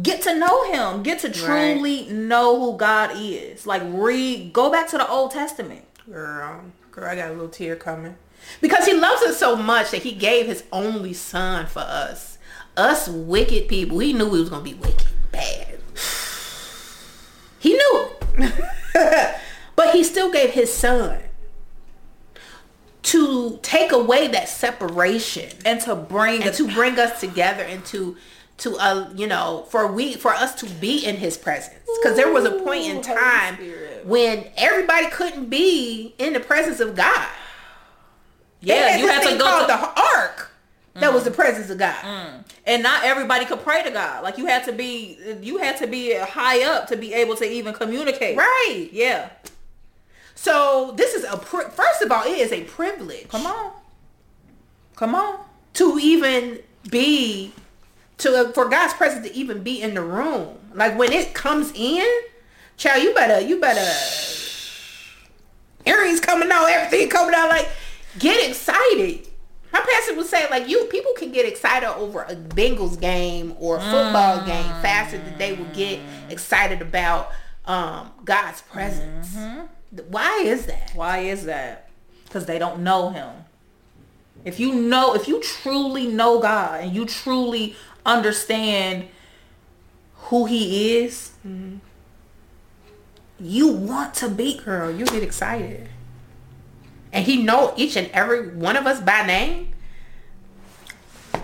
[0.00, 1.02] get to know him.
[1.02, 3.66] Get to truly know who God is.
[3.66, 5.84] Like read, go back to the Old Testament.
[6.08, 8.16] Girl, girl, I got a little tear coming.
[8.60, 12.38] Because he loves us so much that he gave his only son for us.
[12.76, 13.98] Us wicked people.
[13.98, 15.78] He knew we was gonna be wicked, bad.
[17.58, 18.08] He knew.
[19.76, 21.20] but he still gave his son
[23.12, 28.16] to take away that separation And to bring and to bring us together and to
[28.58, 32.32] to uh you know for we for us to be in his presence because there
[32.32, 33.56] was a point in time
[34.04, 37.28] when everybody couldn't be in the presence of God.
[38.60, 40.50] yeah, you had to go to the ark.
[40.94, 42.44] That was the presence of God.
[42.66, 44.22] and not everybody could pray to God.
[44.22, 47.44] Like you had to be you had to be high up to be able to
[47.50, 48.36] even communicate.
[48.36, 48.88] Right.
[48.92, 49.30] Yeah.
[50.34, 53.28] So this is a pri- first of all, it is a privilege.
[53.28, 53.72] Come on.
[54.96, 55.38] Come on.
[55.74, 57.52] to even be
[58.18, 60.58] to for God's presence to even be in the room.
[60.74, 62.06] Like when it comes in,
[62.76, 63.80] child, you better you better
[65.86, 67.48] earrings coming out, everything coming out.
[67.48, 67.68] Like
[68.18, 69.28] get excited.
[69.72, 73.78] My pastor would say like you people can get excited over a Bengals game or
[73.78, 77.30] a football game faster than they would get excited about
[77.64, 79.34] um, God's presence.
[80.08, 80.92] Why is that?
[80.94, 81.88] Why is that?
[82.24, 83.30] Because they don't know him.
[84.44, 89.08] If you know, if you truly know God and you truly understand
[90.14, 91.76] who he is, mm-hmm.
[93.38, 95.88] you want to be girl, you get excited.
[97.12, 99.71] And he know each and every one of us by name.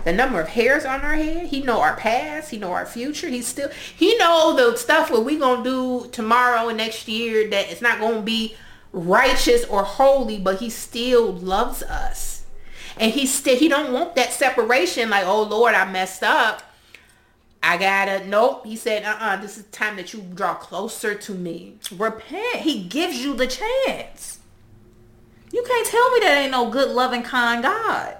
[0.03, 1.47] The number of hairs on our head.
[1.47, 2.51] He know our past.
[2.51, 3.27] He know our future.
[3.27, 7.71] He still he know the stuff what we gonna do tomorrow and next year that
[7.71, 8.55] it's not gonna be
[8.91, 12.45] righteous or holy, but he still loves us.
[12.97, 16.63] And he still he don't want that separation like, oh Lord, I messed up.
[17.61, 18.65] I gotta nope.
[18.65, 21.77] He said, uh uh this is time that you draw closer to me.
[21.91, 22.57] repent.
[22.57, 24.39] He gives you the chance.
[25.51, 28.17] You can't tell me that ain't no good, loving, kind God.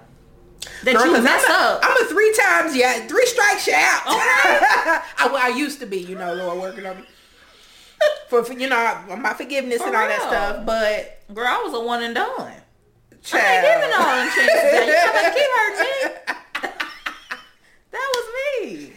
[0.83, 1.79] That Girl, you 'cause mess I'm a, up.
[1.83, 4.05] I'm a three times, yeah, three strikes you out.
[4.07, 4.17] Okay.
[5.17, 7.03] I, well, I used to be, you know, Lord working on me.
[8.29, 10.65] For, for, you know, my forgiveness For and all that stuff.
[10.65, 12.29] But, Girl, I was a one and done.
[12.41, 12.61] I
[13.23, 13.43] child.
[13.43, 14.87] ain't giving all them chances.
[14.87, 16.69] You better keep hurting me.
[17.91, 18.25] That was
[18.61, 18.93] me.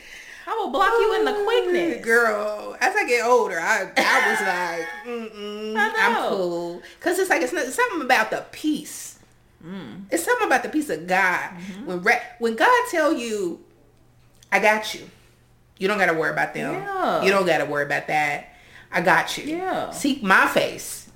[0.47, 2.05] I will block you in the quickness.
[2.05, 4.41] Girl, as I get older, I, I was
[5.27, 5.93] like, mm-mm, I.
[5.99, 6.83] I'm cool.
[6.99, 9.12] Because it's like, it's, not, it's something about the peace.
[9.65, 10.05] Mm.
[10.11, 11.51] It's something about the peace of God.
[11.51, 11.87] Mm-hmm.
[11.87, 13.65] When re- when God tell you,
[14.51, 15.09] I got you.
[15.79, 16.75] You don't got to worry about them.
[16.75, 17.23] Yeah.
[17.23, 18.55] You don't got to worry about that.
[18.91, 19.57] I got you.
[19.57, 19.91] Yeah.
[19.91, 21.11] Seek my face.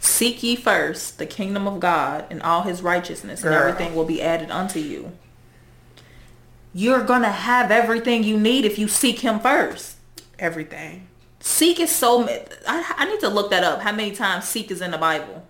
[0.00, 4.20] Seek ye first the kingdom of God and all his righteousness, and everything will be
[4.22, 5.12] added unto you.
[6.74, 9.96] You're gonna have everything you need if you seek him first.
[10.38, 11.08] Everything.
[11.40, 12.28] Seek is so.
[12.66, 13.82] I, I need to look that up.
[13.82, 15.46] How many times seek is in the Bible?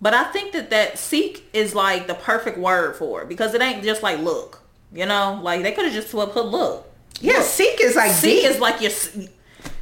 [0.00, 3.60] But I think that that seek is like the perfect word for it because it
[3.62, 4.62] ain't just like look.
[4.92, 6.86] You know, like they could have just put look.
[7.20, 7.42] Yeah, Look.
[7.42, 8.50] seek is like Seek deep.
[8.50, 8.92] is like your.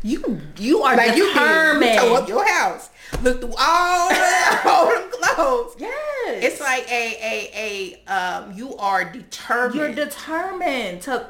[0.02, 1.82] You you are like you determined.
[1.98, 2.90] can you tow up your house.
[3.22, 5.76] Look through all the, all them clothes.
[5.78, 8.52] yes, It's like a a a um.
[8.56, 9.74] You are determined.
[9.74, 11.26] You're determined to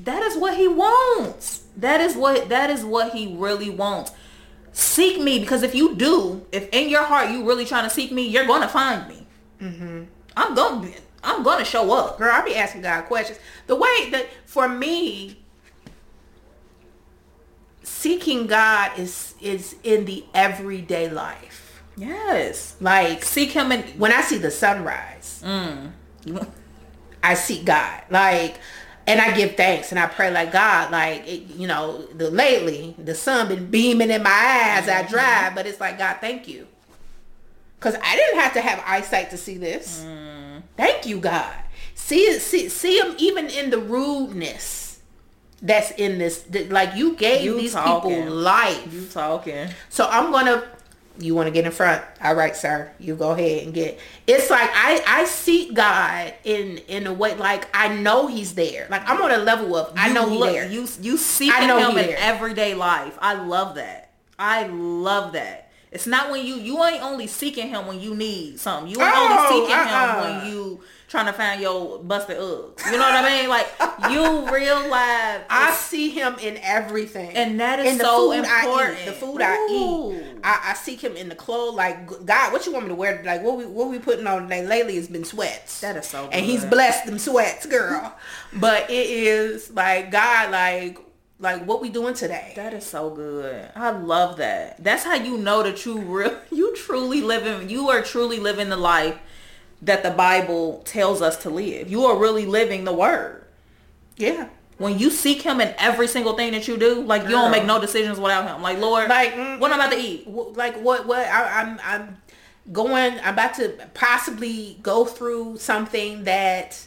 [0.00, 1.62] that is what he wants.
[1.76, 4.12] That is what that is what he really wants.
[4.72, 8.12] Seek me because if you do, if in your heart you really trying to seek
[8.12, 9.26] me, you're gonna find me.
[9.60, 10.04] Mm-hmm.
[10.36, 12.18] I'm gonna be, I'm gonna show up.
[12.18, 13.38] Girl, I be asking God questions.
[13.66, 15.38] The way that for me,
[17.82, 21.82] seeking God is is in the everyday life.
[21.96, 22.76] Yes.
[22.80, 25.90] Like Seek him and when I see the sunrise, mm.
[27.22, 28.02] I seek God.
[28.10, 28.58] Like,
[29.06, 30.90] and I give thanks and I pray like God.
[30.90, 34.88] Like, it, you know, the lately the sun been beaming in my eyes.
[34.88, 35.12] I mm-hmm.
[35.12, 36.66] drive, but it's like God, thank you,
[37.78, 40.04] because I didn't have to have eyesight to see this.
[40.06, 40.62] Mm.
[40.76, 41.54] Thank you, God.
[41.94, 45.00] See, see, see him even in the rudeness
[45.62, 46.46] that's in this.
[46.70, 48.10] Like you gave You these talking.
[48.10, 48.92] people life.
[48.92, 49.68] You talking.
[49.88, 50.64] So I'm gonna.
[51.20, 52.02] You want to get in front?
[52.22, 52.90] All right, sir.
[52.98, 53.98] You go ahead and get.
[54.26, 58.86] It's like I I seek God in in a way like I know He's there.
[58.90, 60.66] Like I'm on a level of I You know look- there.
[60.68, 62.16] You you seek him in there.
[62.18, 63.16] everyday life.
[63.20, 64.10] I love that.
[64.38, 65.70] I love that.
[65.92, 68.90] It's not when you you ain't only seeking him when you need something.
[68.90, 70.14] You ain't Oh, only seeking uh-uh.
[70.14, 70.48] him when uh-uh.
[70.48, 70.80] you
[71.10, 72.86] trying to find your busted Uggs.
[72.86, 73.48] You know what I mean?
[73.48, 73.66] Like
[74.10, 78.98] you realize I see him in everything, And that is the so food I important.
[79.00, 80.38] eat, the food I eat.
[80.44, 81.74] I, I seek him in the clothes.
[81.74, 83.20] Like God, what you want me to wear?
[83.24, 85.80] Like what we what we putting on today lately has been sweats.
[85.80, 86.34] That is so Good.
[86.34, 88.16] And he's blessed them sweats, girl.
[88.52, 90.98] but it is like God, like
[91.40, 92.52] like what we doing today.
[92.54, 93.68] That is so good.
[93.74, 94.82] I love that.
[94.84, 98.76] That's how you know that you real you truly living you are truly living the
[98.76, 99.18] life
[99.82, 101.90] that the Bible tells us to live.
[101.90, 103.44] You are really living the word.
[104.16, 104.48] Yeah.
[104.78, 107.66] When you seek him in every single thing that you do, like you don't make
[107.66, 108.62] no decisions without him.
[108.62, 110.26] Like Lord, Like, mm, what I'm about to eat.
[110.26, 112.16] Like what what I, I'm I'm
[112.72, 116.82] going I'm about to possibly go through something that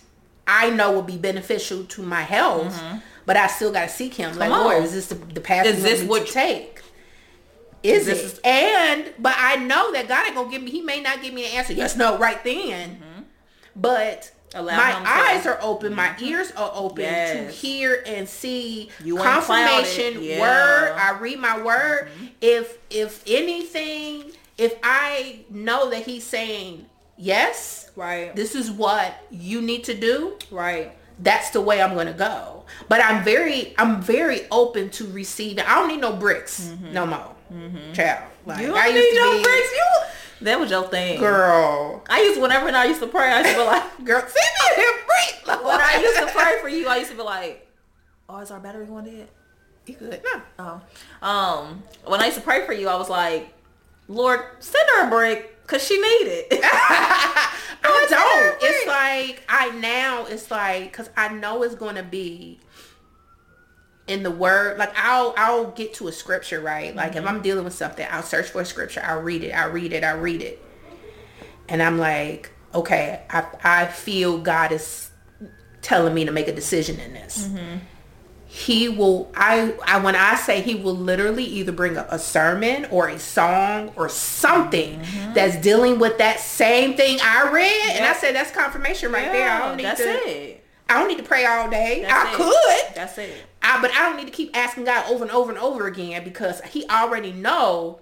[0.47, 2.79] I know will be beneficial to my health,
[3.27, 4.35] but I still gotta seek him.
[4.37, 4.59] Like, Mm-hmm.
[4.59, 4.63] On.
[4.71, 6.72] Lord, is this the, the path Is this what to take?
[7.83, 8.25] Is This it?
[8.25, 10.71] is- and but I know that God ain't gonna give me.
[10.71, 11.73] He may not give me an answer.
[11.73, 13.01] Yes, no, right then.
[13.75, 14.29] But Mm-hmm.
[14.55, 15.95] Allow my eyes are open.
[15.95, 20.21] My ears are open to hear and see You confirmation.
[20.21, 20.39] Yeah.
[20.41, 20.91] Word.
[20.95, 22.09] I read my word.
[22.15, 22.25] Mm-hmm.
[22.39, 26.85] If if anything, if I know that He's saying
[27.17, 28.35] yes, Right.
[28.35, 30.91] this is what you need to do Right.
[31.17, 32.65] that's the way I'm gonna go.
[32.89, 35.65] But I'm very, I'm very open to receiving.
[35.65, 37.35] I don't need no bricks no more,
[37.93, 38.23] child.
[38.45, 39.71] Like You I used need to no be, bricks.
[39.71, 39.89] You
[40.41, 41.19] that was your thing.
[41.19, 44.77] girl, I used whenever I used to pray, I used to be like girl, send
[44.77, 45.59] me a brick.
[45.65, 47.67] When I used to pray for you, I used to be like,
[48.27, 49.29] Oh, is our battery going dead?
[49.85, 50.21] you good?
[50.23, 50.41] No.
[51.21, 51.27] Oh.
[51.27, 53.53] Um, when I used to pray for you, I was like,
[54.07, 56.47] Lord, send her a break because she need it.
[56.63, 58.63] I Lord, send her a don't.
[58.69, 60.25] It's like I now.
[60.25, 62.59] It's like because I know it's gonna be
[64.07, 64.77] in the word.
[64.77, 66.95] Like I'll I'll get to a scripture right.
[66.95, 67.27] Like if mm-hmm.
[67.27, 69.01] I'm dealing with something, I'll search for a scripture.
[69.03, 69.51] I'll read it.
[69.51, 70.03] I'll read it.
[70.03, 70.61] I'll read it.
[71.69, 75.11] And I'm like, okay, I I feel God is
[75.81, 77.47] telling me to make a decision in this.
[77.47, 77.77] Mm-hmm.
[78.47, 79.31] He will.
[79.35, 83.17] I, I when I say he will literally either bring a, a sermon or a
[83.17, 85.33] song or something mm-hmm.
[85.33, 89.49] that's dealing with that same thing I read, and I said that's confirmation right there.
[89.49, 90.09] I don't need that's to.
[90.09, 90.62] it.
[90.89, 92.01] I don't need to pray all day.
[92.01, 92.35] That's I it.
[92.35, 92.95] could.
[92.95, 93.45] That's it.
[93.61, 96.23] I, but I don't need to keep asking God over and over and over again
[96.23, 97.99] because he already know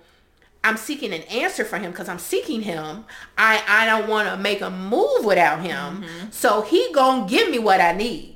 [0.63, 3.05] I'm seeking an answer for him because I'm seeking him.
[3.37, 6.03] I, I don't want to make a move without him.
[6.03, 6.31] Mm-hmm.
[6.31, 8.35] So he gonna give me what I need.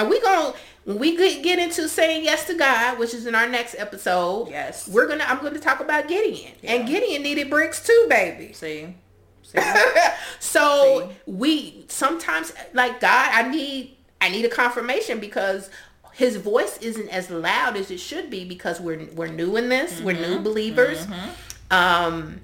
[0.00, 3.34] And we gonna when we get, get into saying yes to God, which is in
[3.34, 4.48] our next episode.
[4.48, 4.88] Yes.
[4.88, 6.52] We're gonna I'm gonna talk about Gideon.
[6.64, 8.54] And Gideon needed bricks too, baby.
[8.54, 8.94] See?
[9.42, 9.58] See?
[10.38, 15.70] so we sometimes like God, I need I need a confirmation because
[16.12, 20.00] his voice isn't as loud as it should be because we're we're new in this.
[20.00, 20.44] We're new mm-hmm.
[20.44, 21.06] believers.
[21.06, 21.74] Mm-hmm.
[21.74, 22.40] Um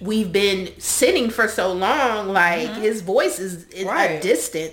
[0.00, 2.80] we've been sitting for so long like mm-hmm.
[2.80, 4.22] his voice is, is a Right.
[4.22, 4.72] distant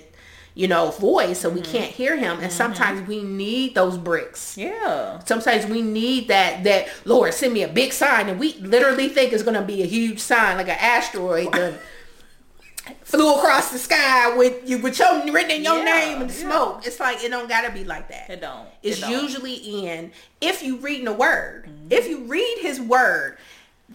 [0.56, 5.18] you know voice so we can't hear him and sometimes we need those bricks yeah.
[5.26, 9.32] sometimes we need that that lord send me a big sign and we literally think
[9.34, 11.74] it's going to be a huge sign like an asteroid that
[13.02, 16.36] flew across the sky with you with your written in your Yeah, name and yeah.
[16.36, 18.66] smoke it's like it don't gotta be like that It don't.
[18.82, 19.10] it's It don't.
[19.22, 19.54] usually
[19.86, 21.88] in if you read the word Mm-hmm.
[21.90, 23.36] if you read his word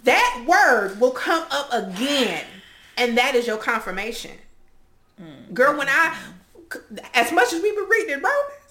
[0.03, 2.43] that word will come up again
[2.97, 4.31] and that is your confirmation
[5.21, 5.53] Mm.
[5.53, 6.17] girl when i
[7.13, 8.61] as much as we've been reading in romans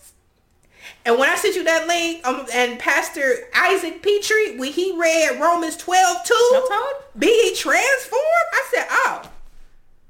[1.04, 5.40] and when I sent you that link, um, and Pastor Isaac Petrie, when he read
[5.40, 6.62] Romans 12, 2,
[7.18, 9.22] be transformed, I said, oh,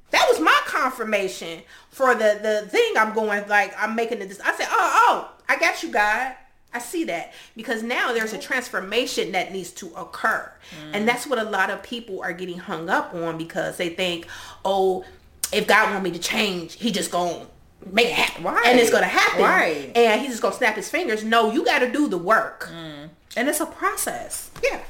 [0.09, 4.41] that was my confirmation for the, the thing I'm going, like, I'm making this.
[4.41, 6.35] I said, oh, oh, I got you, God.
[6.73, 7.33] I see that.
[7.55, 10.51] Because now there's a transformation that needs to occur.
[10.93, 14.27] And that's what a lot of people are getting hung up on because they think,
[14.63, 15.05] oh,
[15.51, 17.47] if God want me to change, he just to
[17.91, 18.43] make it happen.
[18.43, 18.65] Right.
[18.65, 19.41] And it's to happen.
[19.41, 19.91] Right.
[19.95, 21.23] And he's just to snap his fingers.
[21.23, 22.69] No, you got to do the work.
[22.71, 23.09] Mm.
[23.35, 24.51] And it's a process.
[24.63, 24.81] Yeah.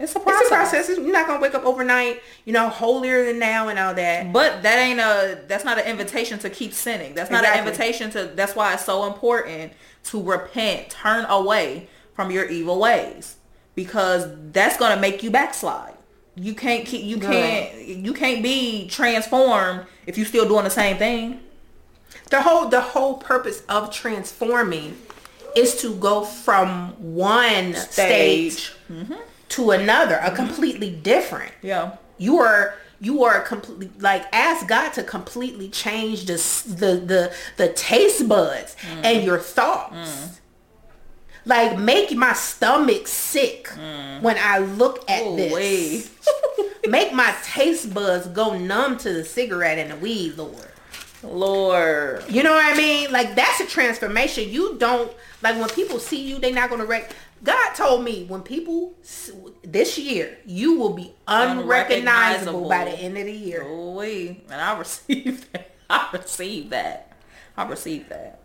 [0.00, 0.40] It's a process.
[0.42, 0.88] It's a process.
[0.88, 4.32] You're not to wake up overnight, you know, holier than now and all that.
[4.32, 7.14] But that ain't a that's not an invitation to keep sinning.
[7.14, 7.60] That's not Exactly.
[7.60, 9.72] an invitation to that's why it's so important
[10.04, 13.36] to repent, turn away from your evil ways.
[13.74, 15.94] Because that's gonna make you backslide.
[16.40, 20.96] You can't keep you can't you can't be transformed if you're still doing the same
[20.96, 21.40] thing.
[22.30, 24.96] the whole the whole purpose of transforming
[25.56, 29.14] is to go from one stage, mm-hmm.
[29.50, 30.36] to another, a mm-hmm.
[30.36, 31.52] completely different.
[31.62, 31.96] Yeah.
[32.18, 36.34] You are you are completely like ask God to completely change the
[36.68, 39.04] the the, the taste buds mm.
[39.04, 39.94] and your thoughts.
[39.94, 40.38] Mm.
[41.48, 44.20] Like make my stomach sick mm.
[44.20, 46.10] when I look at Ooh, this.
[46.86, 50.68] make my taste buds go numb to the cigarette and the weed, Lord.
[51.22, 52.22] Lord.
[52.28, 53.10] You know what I mean?
[53.10, 54.50] Like that's a transformation.
[54.50, 55.10] You don't
[55.42, 57.10] like when people see you, they're not gonna rec.
[57.42, 58.92] God told me when people
[59.62, 63.64] this year, you will be unrecognizable by the end of the year.
[63.64, 65.70] Oh, and I received that.
[65.88, 67.16] I received that.
[67.56, 68.40] I received that.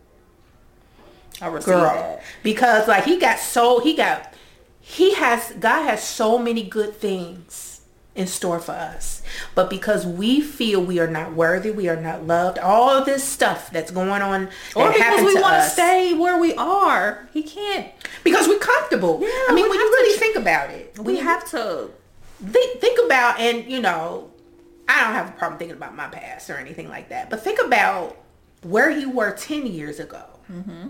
[1.42, 2.24] I received girl that.
[2.44, 4.34] because like he got so he got
[4.80, 7.82] he has god has so many good things
[8.16, 9.24] in store for us
[9.56, 13.24] but because we feel we are not worthy we are not loved all of this
[13.24, 17.28] stuff that's going on Or because we want to stay where we are.
[17.34, 17.88] He can't.
[18.24, 21.24] because we're comfortable Yeah, i mean when you really tr- think about it We when
[21.24, 21.90] have to.
[22.46, 24.30] think, think about and you know
[24.88, 27.60] i don't have a problem thinking about my past or anything like that but think
[27.66, 28.16] about
[28.62, 30.90] where you were 10 years ago mm-hmm.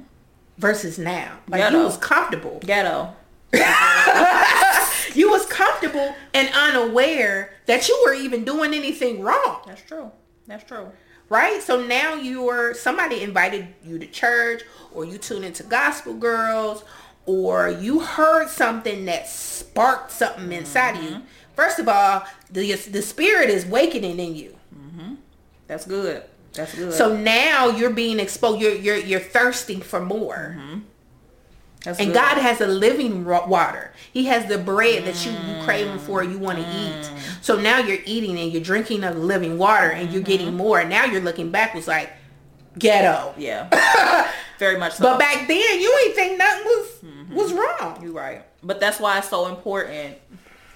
[0.58, 1.72] Versus now like Mm-hmm.
[1.72, 1.78] Ghetto.
[1.80, 3.16] you was comfortable Ghetto.
[5.14, 10.12] you was comfortable and unaware that you were even doing anything wrong That's true.
[10.48, 10.92] That's true.
[11.30, 16.84] right so now you're somebody invited you to church or you tune into gospel girls
[17.26, 21.22] or you heard something that sparked something inside of you
[21.56, 24.56] first of all the, the spirit is wakening in you
[25.68, 26.24] That's good.
[26.54, 26.94] That's good.
[26.94, 30.80] so now you're being exposed you're you're, you're thirsting for more mm-hmm.
[31.84, 32.16] That's And good.
[32.16, 33.92] God has a living water.
[34.14, 37.02] He has the bread that you, you craving for, you want to mm.
[37.02, 37.12] eat.
[37.42, 40.58] So now you're eating and you're drinking of the living water and you're getting mm-hmm.
[40.58, 40.80] more.
[40.80, 42.10] And now you're looking back was like
[42.80, 43.34] ghetto.
[43.38, 44.32] Yeah.
[44.60, 45.04] Very much so.
[45.04, 47.36] But back then you ain't think nothing was mm-hmm.
[47.36, 48.02] was wrong.
[48.02, 48.46] You're right.
[48.64, 50.18] But that's why it's so important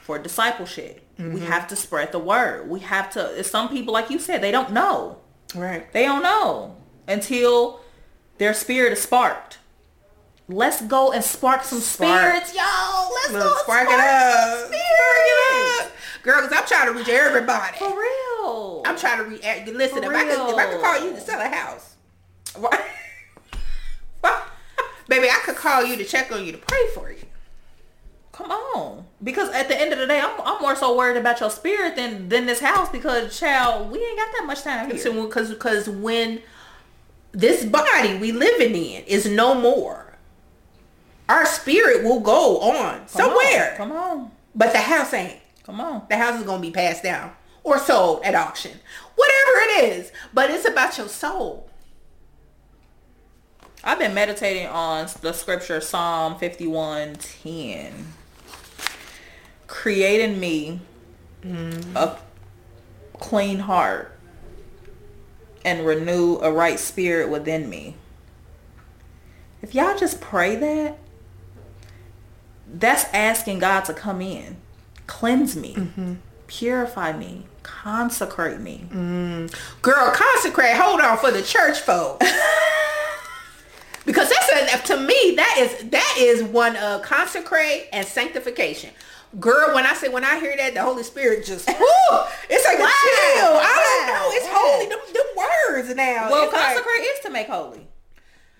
[0.02, 1.04] for discipleship.
[1.18, 1.46] We Mm-hmm.
[1.46, 2.70] have to spread the word.
[2.70, 3.44] We have to.
[3.44, 5.18] Some people, like you said, they don't know.
[5.56, 5.92] Right.
[5.94, 6.76] They don't know
[7.08, 7.80] until
[8.38, 9.60] their spirit is sparked.
[10.50, 12.22] Let's go and spark some Spark.
[12.46, 13.10] spirits, y'all.
[13.14, 14.60] Let's Look, go spark it some up.
[14.60, 15.92] Spark it up.
[16.24, 17.78] Girl, because I'm trying to reach everybody.
[17.78, 18.84] For real.
[18.86, 19.42] I'm trying to reach.
[19.44, 21.96] Eh, listen, For if I could, if I could call you to sell a house,
[25.10, 27.18] baby, I could call you to check on you to pray for you.
[28.32, 29.06] Come on.
[29.24, 31.96] Because at the end of the day, I'm, I'm more so worried about your spirit
[31.96, 34.96] than than this house because, child, we ain't got that much time here.
[35.14, 36.42] Because because when
[37.32, 40.16] this body we living in is no more,
[41.28, 43.78] our spirit will go on Come somewhere, on.
[43.78, 44.32] Come on.
[44.56, 45.40] but the house ain't.
[45.64, 46.04] Come on.
[46.10, 47.32] The house is gonna be passed down
[47.64, 48.72] or sold at auction,
[49.16, 50.12] whatever it is.
[50.34, 51.70] But it's about your soul.
[53.84, 57.92] I've been meditating on the scripture Psalm 51:10.
[59.68, 60.80] Create in me
[61.96, 62.18] a
[63.20, 64.18] clean heart
[65.64, 67.96] and renew a right spirit within me.
[69.62, 70.98] If y'all just pray that,
[72.74, 74.58] that's asking God to come in,
[75.08, 75.76] cleanse me,
[76.48, 78.86] purify me, consecrate me.
[79.82, 80.76] Girl, consecrate.
[80.76, 82.20] Hold on for the church folk.
[84.06, 88.92] because that's a, to me that is that is one of consecrate and sanctification.
[89.40, 92.18] Girl, when I say when I hear that, the Holy Spirit just whoo,
[92.50, 92.86] it's like Wow.
[92.86, 93.54] a chill.
[93.62, 94.30] I don't know.
[94.32, 94.52] It's Wow.
[94.56, 94.86] holy.
[94.88, 96.30] Them, them words now.
[96.32, 97.88] Well, It's like- consecrate is to make holy.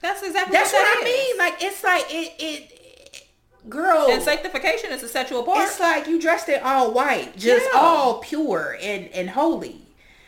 [0.02, 1.14] That's exactly that's what that I is.
[1.28, 1.38] mean.
[1.38, 3.28] Like it's like it it
[3.70, 4.08] girl.
[4.12, 5.66] And sanctification is to set you apart.
[5.68, 7.80] It's like you dressed it all white, just Yeah.
[7.80, 9.82] all pure and and holy.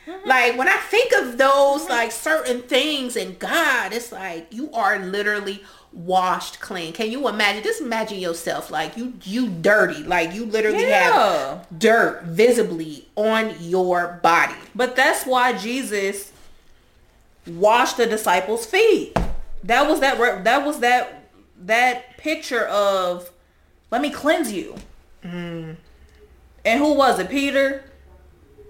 [0.08, 0.28] Mm-hmm.
[0.28, 1.92] Like when I think of those mm-hmm.
[1.92, 6.94] like certain things in God, it's like you are literally washed clean.
[6.94, 7.64] Can you imagine?
[7.64, 11.12] Just imagine yourself like you you dirty, like you literally Yeah.
[11.12, 14.54] have dirt visibly on your body.
[14.76, 16.32] But that's why Jesus
[17.48, 19.18] washed the disciples' feet.
[19.64, 21.24] That was that that was that
[21.66, 23.30] that picture of
[23.92, 24.76] let me cleanse you.
[25.24, 25.76] Mm.
[26.66, 27.30] And who was it?
[27.30, 27.84] Peter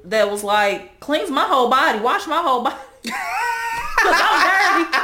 [0.06, 2.76] that was like cleanse my whole body, wash my whole body.
[3.04, 4.98] 'Cause I'm dirty.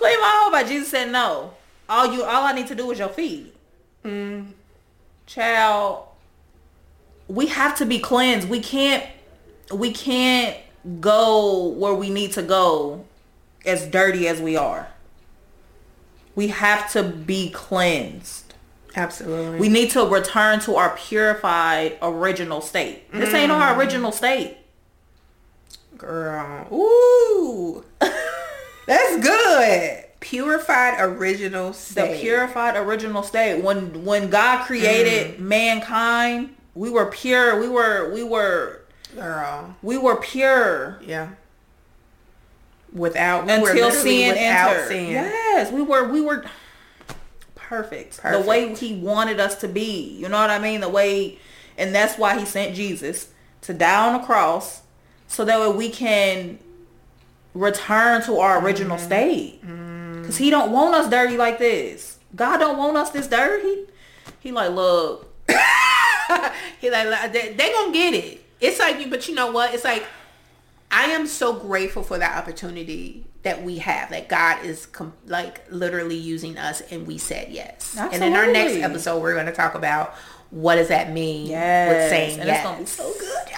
[0.00, 0.66] Clean my whole body.
[0.66, 1.52] Jesus said no.
[1.86, 3.54] All you all I need to do is your feet.
[4.02, 4.52] Mm.
[5.26, 6.06] Child,
[7.28, 8.48] we have to be cleansed.
[8.48, 9.04] We can't
[9.70, 10.56] we can't
[11.00, 13.04] go where we need to go
[13.66, 14.88] as dirty as we are.
[16.34, 18.54] We have to be cleansed.
[18.96, 19.60] Absolutely.
[19.60, 23.12] We need to return to our purified original state.
[23.12, 24.56] This ain't our original state.
[25.98, 26.66] Girl.
[26.72, 27.84] Ooh.
[28.86, 30.04] That's good.
[30.20, 32.14] Purified original state.
[32.14, 33.62] The purified original state.
[33.62, 35.40] When when God created mm.
[35.40, 37.60] mankind, we were pure.
[37.60, 38.82] We were we were
[39.14, 39.74] Girl.
[39.82, 41.30] we were pure Yeah.
[42.92, 44.88] Without we until sin without entered.
[44.88, 45.10] sin.
[45.12, 46.44] Yes, we were we were
[47.54, 48.18] perfect.
[48.18, 48.42] perfect.
[48.42, 50.16] The way he wanted us to be.
[50.18, 50.80] You know what I mean?
[50.80, 51.38] The way
[51.78, 53.28] And that's why he sent Jesus
[53.62, 54.82] to die on the cross
[55.28, 56.58] so that way we can
[57.54, 59.06] return to our original Mm-hmm.
[59.06, 59.60] state.
[60.24, 62.18] Cause he don't want us dirty like this.
[62.36, 63.86] God don't want us this dirty.
[64.38, 65.34] He like, look,
[66.80, 68.44] he like they, they gonna get it.
[68.60, 69.74] It's like, but you know what?
[69.74, 70.06] It's like
[70.90, 74.10] I am so grateful for that opportunity that we have.
[74.10, 77.96] That God is com- like literally using us, and we said yes.
[77.98, 78.14] Absolutely.
[78.16, 80.14] And in our next episode, we're gonna talk about
[80.50, 81.88] what does that mean yes.
[81.88, 82.58] with saying and yes.
[82.58, 83.48] it's gonna be so good.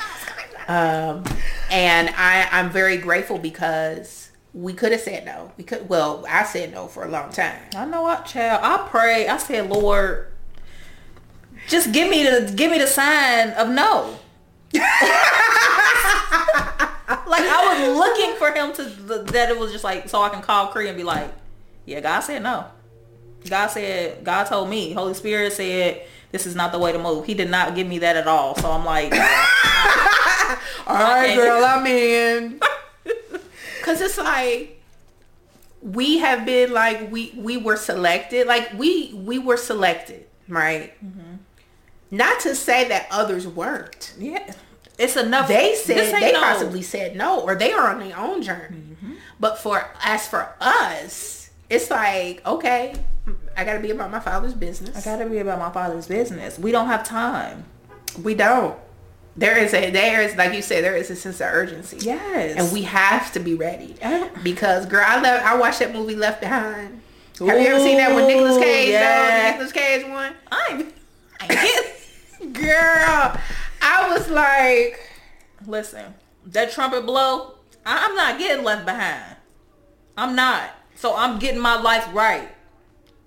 [0.69, 1.25] Um,
[1.71, 5.53] and I, I'm very grateful because we could have said no.
[5.57, 5.89] We could.
[5.89, 7.61] Well, I said no for a long time.
[7.75, 8.61] I know what, child.
[8.63, 9.27] I pray.
[9.29, 10.33] I said, Lord,
[11.69, 14.19] just give me the give me the sign of no.
[14.75, 14.85] like
[17.43, 18.85] I was looking for him to
[19.33, 21.31] that it was just like so I can call Cree and be like,
[21.85, 22.67] yeah, God said no.
[23.49, 24.93] God said God told me.
[24.93, 27.27] Holy Spirit said this is not the way to move.
[27.27, 28.55] He did not give me that at all.
[28.57, 29.13] So I'm like,
[30.87, 32.61] All right, girl, I'm in.
[33.83, 34.81] Cause it's like
[35.83, 40.93] we have been like we we were selected, like we we were selected, right?
[41.05, 41.37] Mm-hmm.
[42.13, 44.15] Not to say that others weren't.
[44.19, 44.55] yeah,
[44.99, 45.49] it's enough.
[45.49, 48.77] They said they no- possibly said no, or they are on their own journey.
[48.77, 49.13] Mm-hmm.
[49.41, 52.95] But for as for us, it's like okay,
[53.57, 54.97] I got to be about my father's business.
[54.97, 56.59] I gotta be about my father's business.
[56.59, 57.65] We don't have time.
[58.23, 58.79] we don't.
[59.37, 61.99] There is a there is like you said there is a sense of urgency.
[62.01, 62.57] Yes.
[62.59, 63.97] and we have to be ready
[64.43, 67.01] because girl, I love I watched that movie Left Behind.
[67.39, 68.91] Have you ever seen that with Nicolas Ooh, Cage?
[68.91, 69.41] yeah.
[69.45, 69.51] though?
[69.51, 70.35] Nicolas Cage one.
[70.51, 70.93] I'm.
[71.41, 71.93] I.
[72.53, 73.37] Girl,
[73.81, 75.01] I was like,
[75.67, 76.15] Listen,
[76.47, 77.55] that trumpet blow.
[77.87, 79.37] I'm not getting left behind.
[80.17, 80.71] I'm not.
[80.95, 82.49] So I'm getting my life right.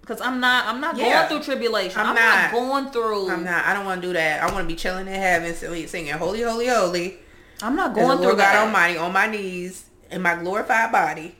[0.05, 0.67] Cause I'm not.
[0.67, 1.27] I'm not Yeah.
[1.27, 1.99] going through tribulation.
[1.99, 2.35] I'm I'm, not.
[2.43, 2.51] not.
[2.51, 3.29] going through.
[3.31, 3.65] I'm not.
[3.65, 4.43] I don't want to do that.
[4.43, 7.17] I want to be chilling in heaven, singing, "Holy, Holy, Holy."
[7.63, 8.65] I'm not going through Lord God that.
[8.67, 11.35] Almighty on my knees in my glorified body.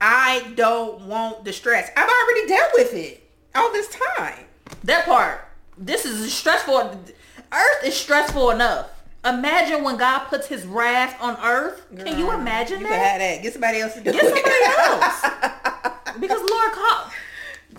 [0.00, 1.90] I don't want the stress.
[1.96, 3.22] I've already dealt with it
[3.54, 4.44] all this time.
[4.84, 5.46] That part.
[5.76, 7.04] This is stressful.
[7.52, 8.88] Earth is stressful enough.
[9.26, 11.84] Imagine when God puts His wrath on Earth.
[11.94, 13.10] Can you imagine you Can that?
[13.10, 13.42] have that.
[13.42, 14.34] Get somebody else to do Get it.
[14.34, 15.24] somebody else.
[16.20, 17.10] Because Lord, call.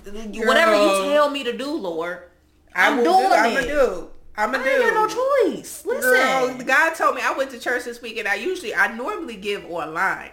[0.04, 2.24] Whatever you tell me to do, Lord,
[2.74, 3.34] I I'm doing do.
[3.34, 4.08] I'm gonna do.
[4.38, 4.70] I'm gonna I do.
[4.84, 5.86] ain't got no choice.
[5.86, 6.58] Listen.
[6.58, 9.36] Girl, God told me I went to church this week, and I usually, I normally
[9.36, 10.32] give online,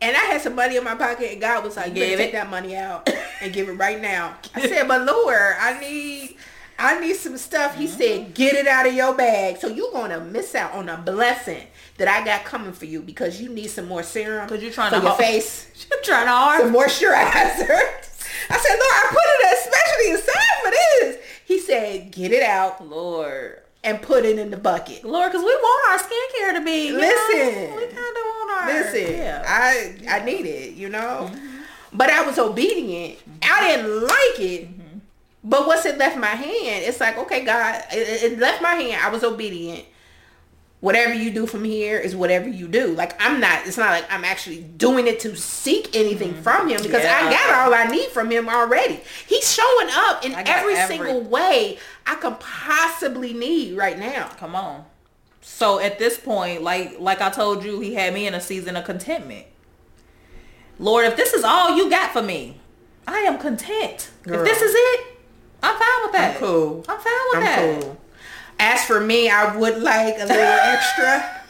[0.00, 2.28] and I had some money in my pocket, and God was like, "You Give take
[2.28, 2.32] it.
[2.32, 3.08] that money out
[3.42, 6.36] and give it right now." I said, "But Lord, I need."
[6.82, 7.76] I need some stuff.
[7.76, 8.32] He said, mm-hmm.
[8.32, 9.58] get it out of your bag.
[9.58, 11.66] So you're going to miss out on a blessing
[11.98, 14.88] that I got coming for you because you need some more serum because you're trying
[14.88, 16.60] for to your hold- face, I'm trying to hard.
[16.62, 18.06] some moisturizer.
[18.48, 21.16] I said, Lord, I put it especially aside for this.
[21.44, 23.60] He said, get it out Lord.
[23.82, 25.04] and put it in the bucket.
[25.04, 26.92] Lord, because we want our skincare to be.
[26.92, 27.70] Listen.
[27.70, 28.66] know, we kind of want our.
[28.68, 29.44] Listen, Yeah.
[29.46, 31.30] I I need it, you know.
[31.30, 31.46] Mm-hmm.
[31.92, 33.18] But I was obedient.
[33.42, 33.66] I mm-hmm.
[33.66, 34.68] didn't like it.
[34.68, 34.98] Mm-hmm.
[35.42, 39.00] But once it left my hand, it's like, okay, God, it, it left my hand.
[39.02, 39.84] I was obedient.
[40.80, 42.94] Whatever you do from here is whatever you do.
[42.94, 43.66] Like I'm not.
[43.66, 46.42] It's not like I'm actually doing it to seek anything mm-hmm.
[46.42, 49.00] from him because I got all I need from him already.
[49.26, 54.28] He's showing up in every, every- single way I could possibly need right now.
[54.38, 54.86] Come on.
[55.42, 58.74] So at this point, like like I told you, he had me in a season
[58.76, 59.46] of contentment.
[60.78, 62.58] Lord, if this is all you got for me,
[63.06, 64.10] I am content.
[64.22, 64.40] Girl.
[64.40, 65.18] If this is it,
[65.62, 66.34] I'm fine with that.
[66.34, 66.84] I'm cool.
[66.88, 67.82] I'm fine with I'm that.
[67.82, 67.99] cool.
[68.60, 71.40] As for me, I would like a little extra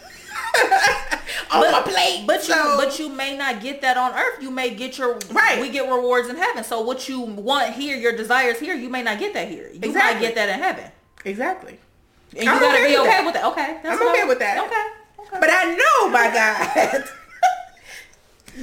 [1.53, 2.25] on my plate.
[2.27, 4.41] But you so- but you may not get that on earth.
[4.43, 5.61] You may get your Right.
[5.61, 6.63] We get rewards in heaven.
[6.65, 9.69] So what you want here, your desires here, you may not get that here.
[9.73, 10.27] You might Exactly.
[10.27, 10.91] get that in heaven.
[11.25, 11.79] exactly.
[12.37, 13.25] And you I'm gotta okay be with okay that.
[13.25, 13.45] with that.
[13.47, 13.81] Okay.
[13.89, 14.59] I'm okay with that.
[14.67, 15.27] Okay.
[15.27, 15.41] Okay.
[15.41, 17.05] But I know my God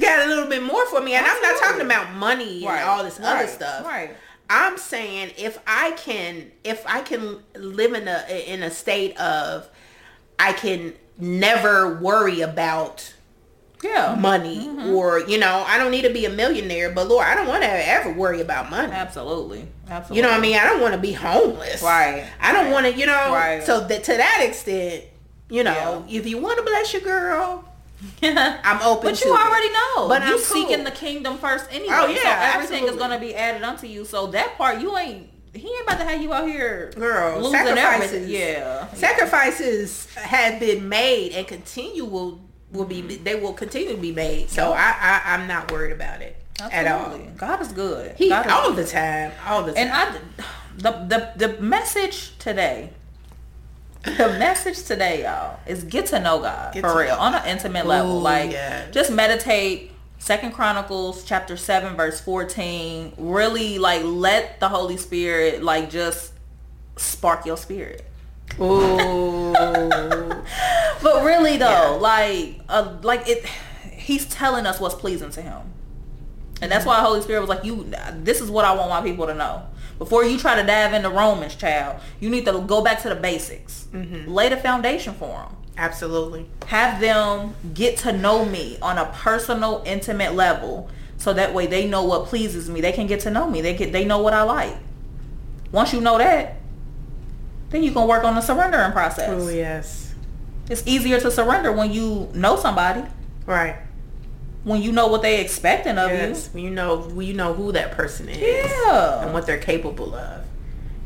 [0.00, 2.80] got a little bit more for me, and I'm not talking about money Right.
[2.80, 3.84] and all this other stuff.
[3.86, 4.16] Right.
[4.50, 9.68] I'm saying if I can, if I can live in a in a state of,
[10.38, 13.12] I can never worry about
[13.82, 14.14] Yeah.
[14.18, 14.90] money Mm-hmm.
[14.94, 17.62] or you know I don't need to be a millionaire but Lord I don't want
[17.64, 19.66] to ever worry about money Absolutely.
[19.90, 20.16] Absolutely.
[20.16, 22.24] you know what I mean I don't want to be homeless Right.
[22.40, 22.72] I don't Right.
[22.72, 23.62] want to you know Right.
[23.64, 25.04] so that to that extent
[25.50, 27.64] you know if you want to bless your girl
[28.22, 29.40] I'm open But you it.
[29.40, 30.08] already know.
[30.08, 30.84] But you I'm seeking cool.
[30.84, 31.88] the kingdom first anyway.
[31.96, 32.88] Oh, yeah, so everything absolutely.
[32.90, 34.04] is gonna be added unto you.
[34.04, 37.52] So that part you ain't he ain't about to have you out here Girl, losing
[37.52, 38.12] sacrifices.
[38.12, 38.28] everything.
[38.30, 38.86] Yeah.
[38.94, 42.40] sacrifices have been made and continue will
[42.70, 46.20] will be they will continue to be made so I, I I'm not worried about
[46.20, 48.14] it at all God is good.
[48.16, 48.86] he God is all good.
[48.86, 50.18] the time all the time And I
[50.76, 52.90] the, the the message today
[54.04, 57.46] the message today, y'all, is get to know God Get for real know on an
[57.46, 58.18] intimate level.
[58.18, 58.92] Ooh, Like, yes.
[58.94, 59.92] just meditate.
[60.20, 63.12] Second Chronicles chapter seven verse fourteen.
[63.18, 66.32] Really, like, let the Holy Spirit like just
[66.96, 68.04] spark your spirit.
[68.60, 69.54] Ooh.
[71.00, 71.88] But really, though, Yeah.
[72.00, 73.46] like, uh, like it,
[73.92, 75.60] he's telling us what's pleasing to him,
[76.60, 79.26] and that's why Holy Spirit was like, "You, this is what I want my people
[79.28, 79.62] to know."
[79.98, 83.16] Before you try to dive into Romans, child, you need to go back to the
[83.16, 84.30] basics, mm-hmm.
[84.30, 86.46] lay the foundation for them, Absolutely.
[86.66, 91.88] have them get to know me on a personal, intimate level, so that way they
[91.88, 92.80] know what pleases me.
[92.80, 93.60] They can get to know me.
[93.60, 94.76] They get, they know what I like.
[95.72, 96.56] Once you know that,
[97.70, 99.28] then you can work on the surrendering process.
[99.28, 100.14] Oh yes.
[100.70, 103.02] It's easier to surrender when you know somebody,
[103.48, 103.76] Right.
[104.68, 106.50] When you know what they expecting of Yes.
[106.52, 108.38] When you know when you know who that person is.
[108.38, 109.24] Yeah.
[109.24, 110.44] And what they're capable of.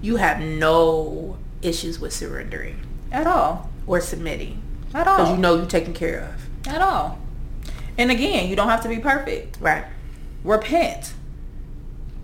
[0.00, 3.70] You have no issues with surrendering At all.
[3.86, 4.60] or submitting.
[4.92, 5.16] At all.
[5.18, 6.68] Because you know you're taken care of.
[6.68, 7.18] At all.
[7.96, 9.58] And again, you don't have to be perfect.
[9.60, 9.84] Right.
[10.42, 11.14] Repent.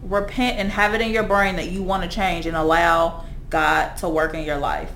[0.02, 3.96] Repent and have it in your brain that you want to change and allow God
[3.98, 4.90] to work in your life.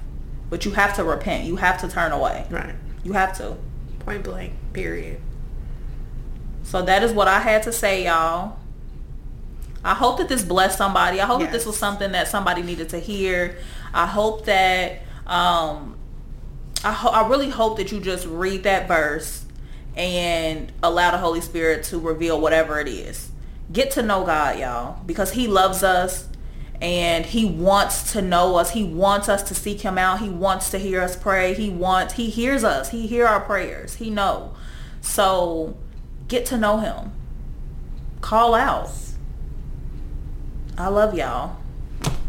[0.51, 1.45] But you have to repent.
[1.45, 2.47] You have to turn away.
[2.51, 2.75] Right.
[3.05, 3.57] You have to.
[4.01, 4.55] Point blank.
[4.73, 5.21] Period.
[6.63, 8.57] So that is what I had to say, y'all.
[9.85, 11.21] I hope that this blessed somebody.
[11.21, 13.57] I hope that this was something that somebody needed to hear.
[13.93, 15.97] I hope that um
[16.85, 19.45] I ho- I really hope that you just read that verse
[19.97, 23.31] and allow the Holy Spirit to reveal whatever it is.
[23.73, 26.29] Get to know God, y'all, because he loves us
[26.81, 28.71] and he wants to know us.
[28.71, 30.21] He wants us to seek him out.
[30.21, 31.55] He wants to hear us pray.
[31.55, 32.91] He wants he hears us.
[32.91, 33.97] He hear our prayers.
[33.97, 34.55] He know.
[35.01, 35.77] So
[36.33, 37.13] get to know him.
[38.23, 38.91] Call out.
[40.79, 41.57] I love y'all.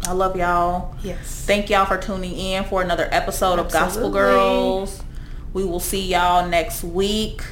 [0.05, 0.93] I love y'all.
[1.01, 1.45] Yes.
[1.45, 5.01] Thank y'all for tuning in for another episode of Gospel Girls.
[5.53, 7.43] We will see y'all next week.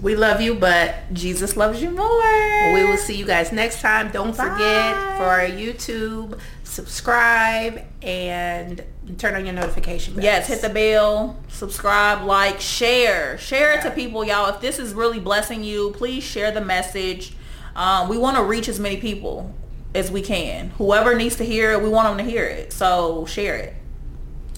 [0.00, 2.74] We love you, but Jesus loves you more.
[2.74, 4.12] we will see you guys next time.
[4.12, 8.84] Don't forget for our YouTube, subscribe and
[9.18, 10.24] turn on your notification bells.
[10.24, 13.38] Yes, hit the bell, subscribe, like, share.
[13.38, 14.52] Share it to people, y'all.
[14.54, 17.34] If this is really blessing you, please share the message.
[17.76, 19.54] Um, we want to reach as many people
[19.94, 20.70] as we can.
[20.70, 22.72] Whoever needs to hear it, we want them to hear it.
[22.72, 23.74] So share it.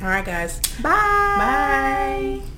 [0.00, 0.60] All right, guys.
[0.82, 2.40] Bye.
[2.42, 2.55] Bye.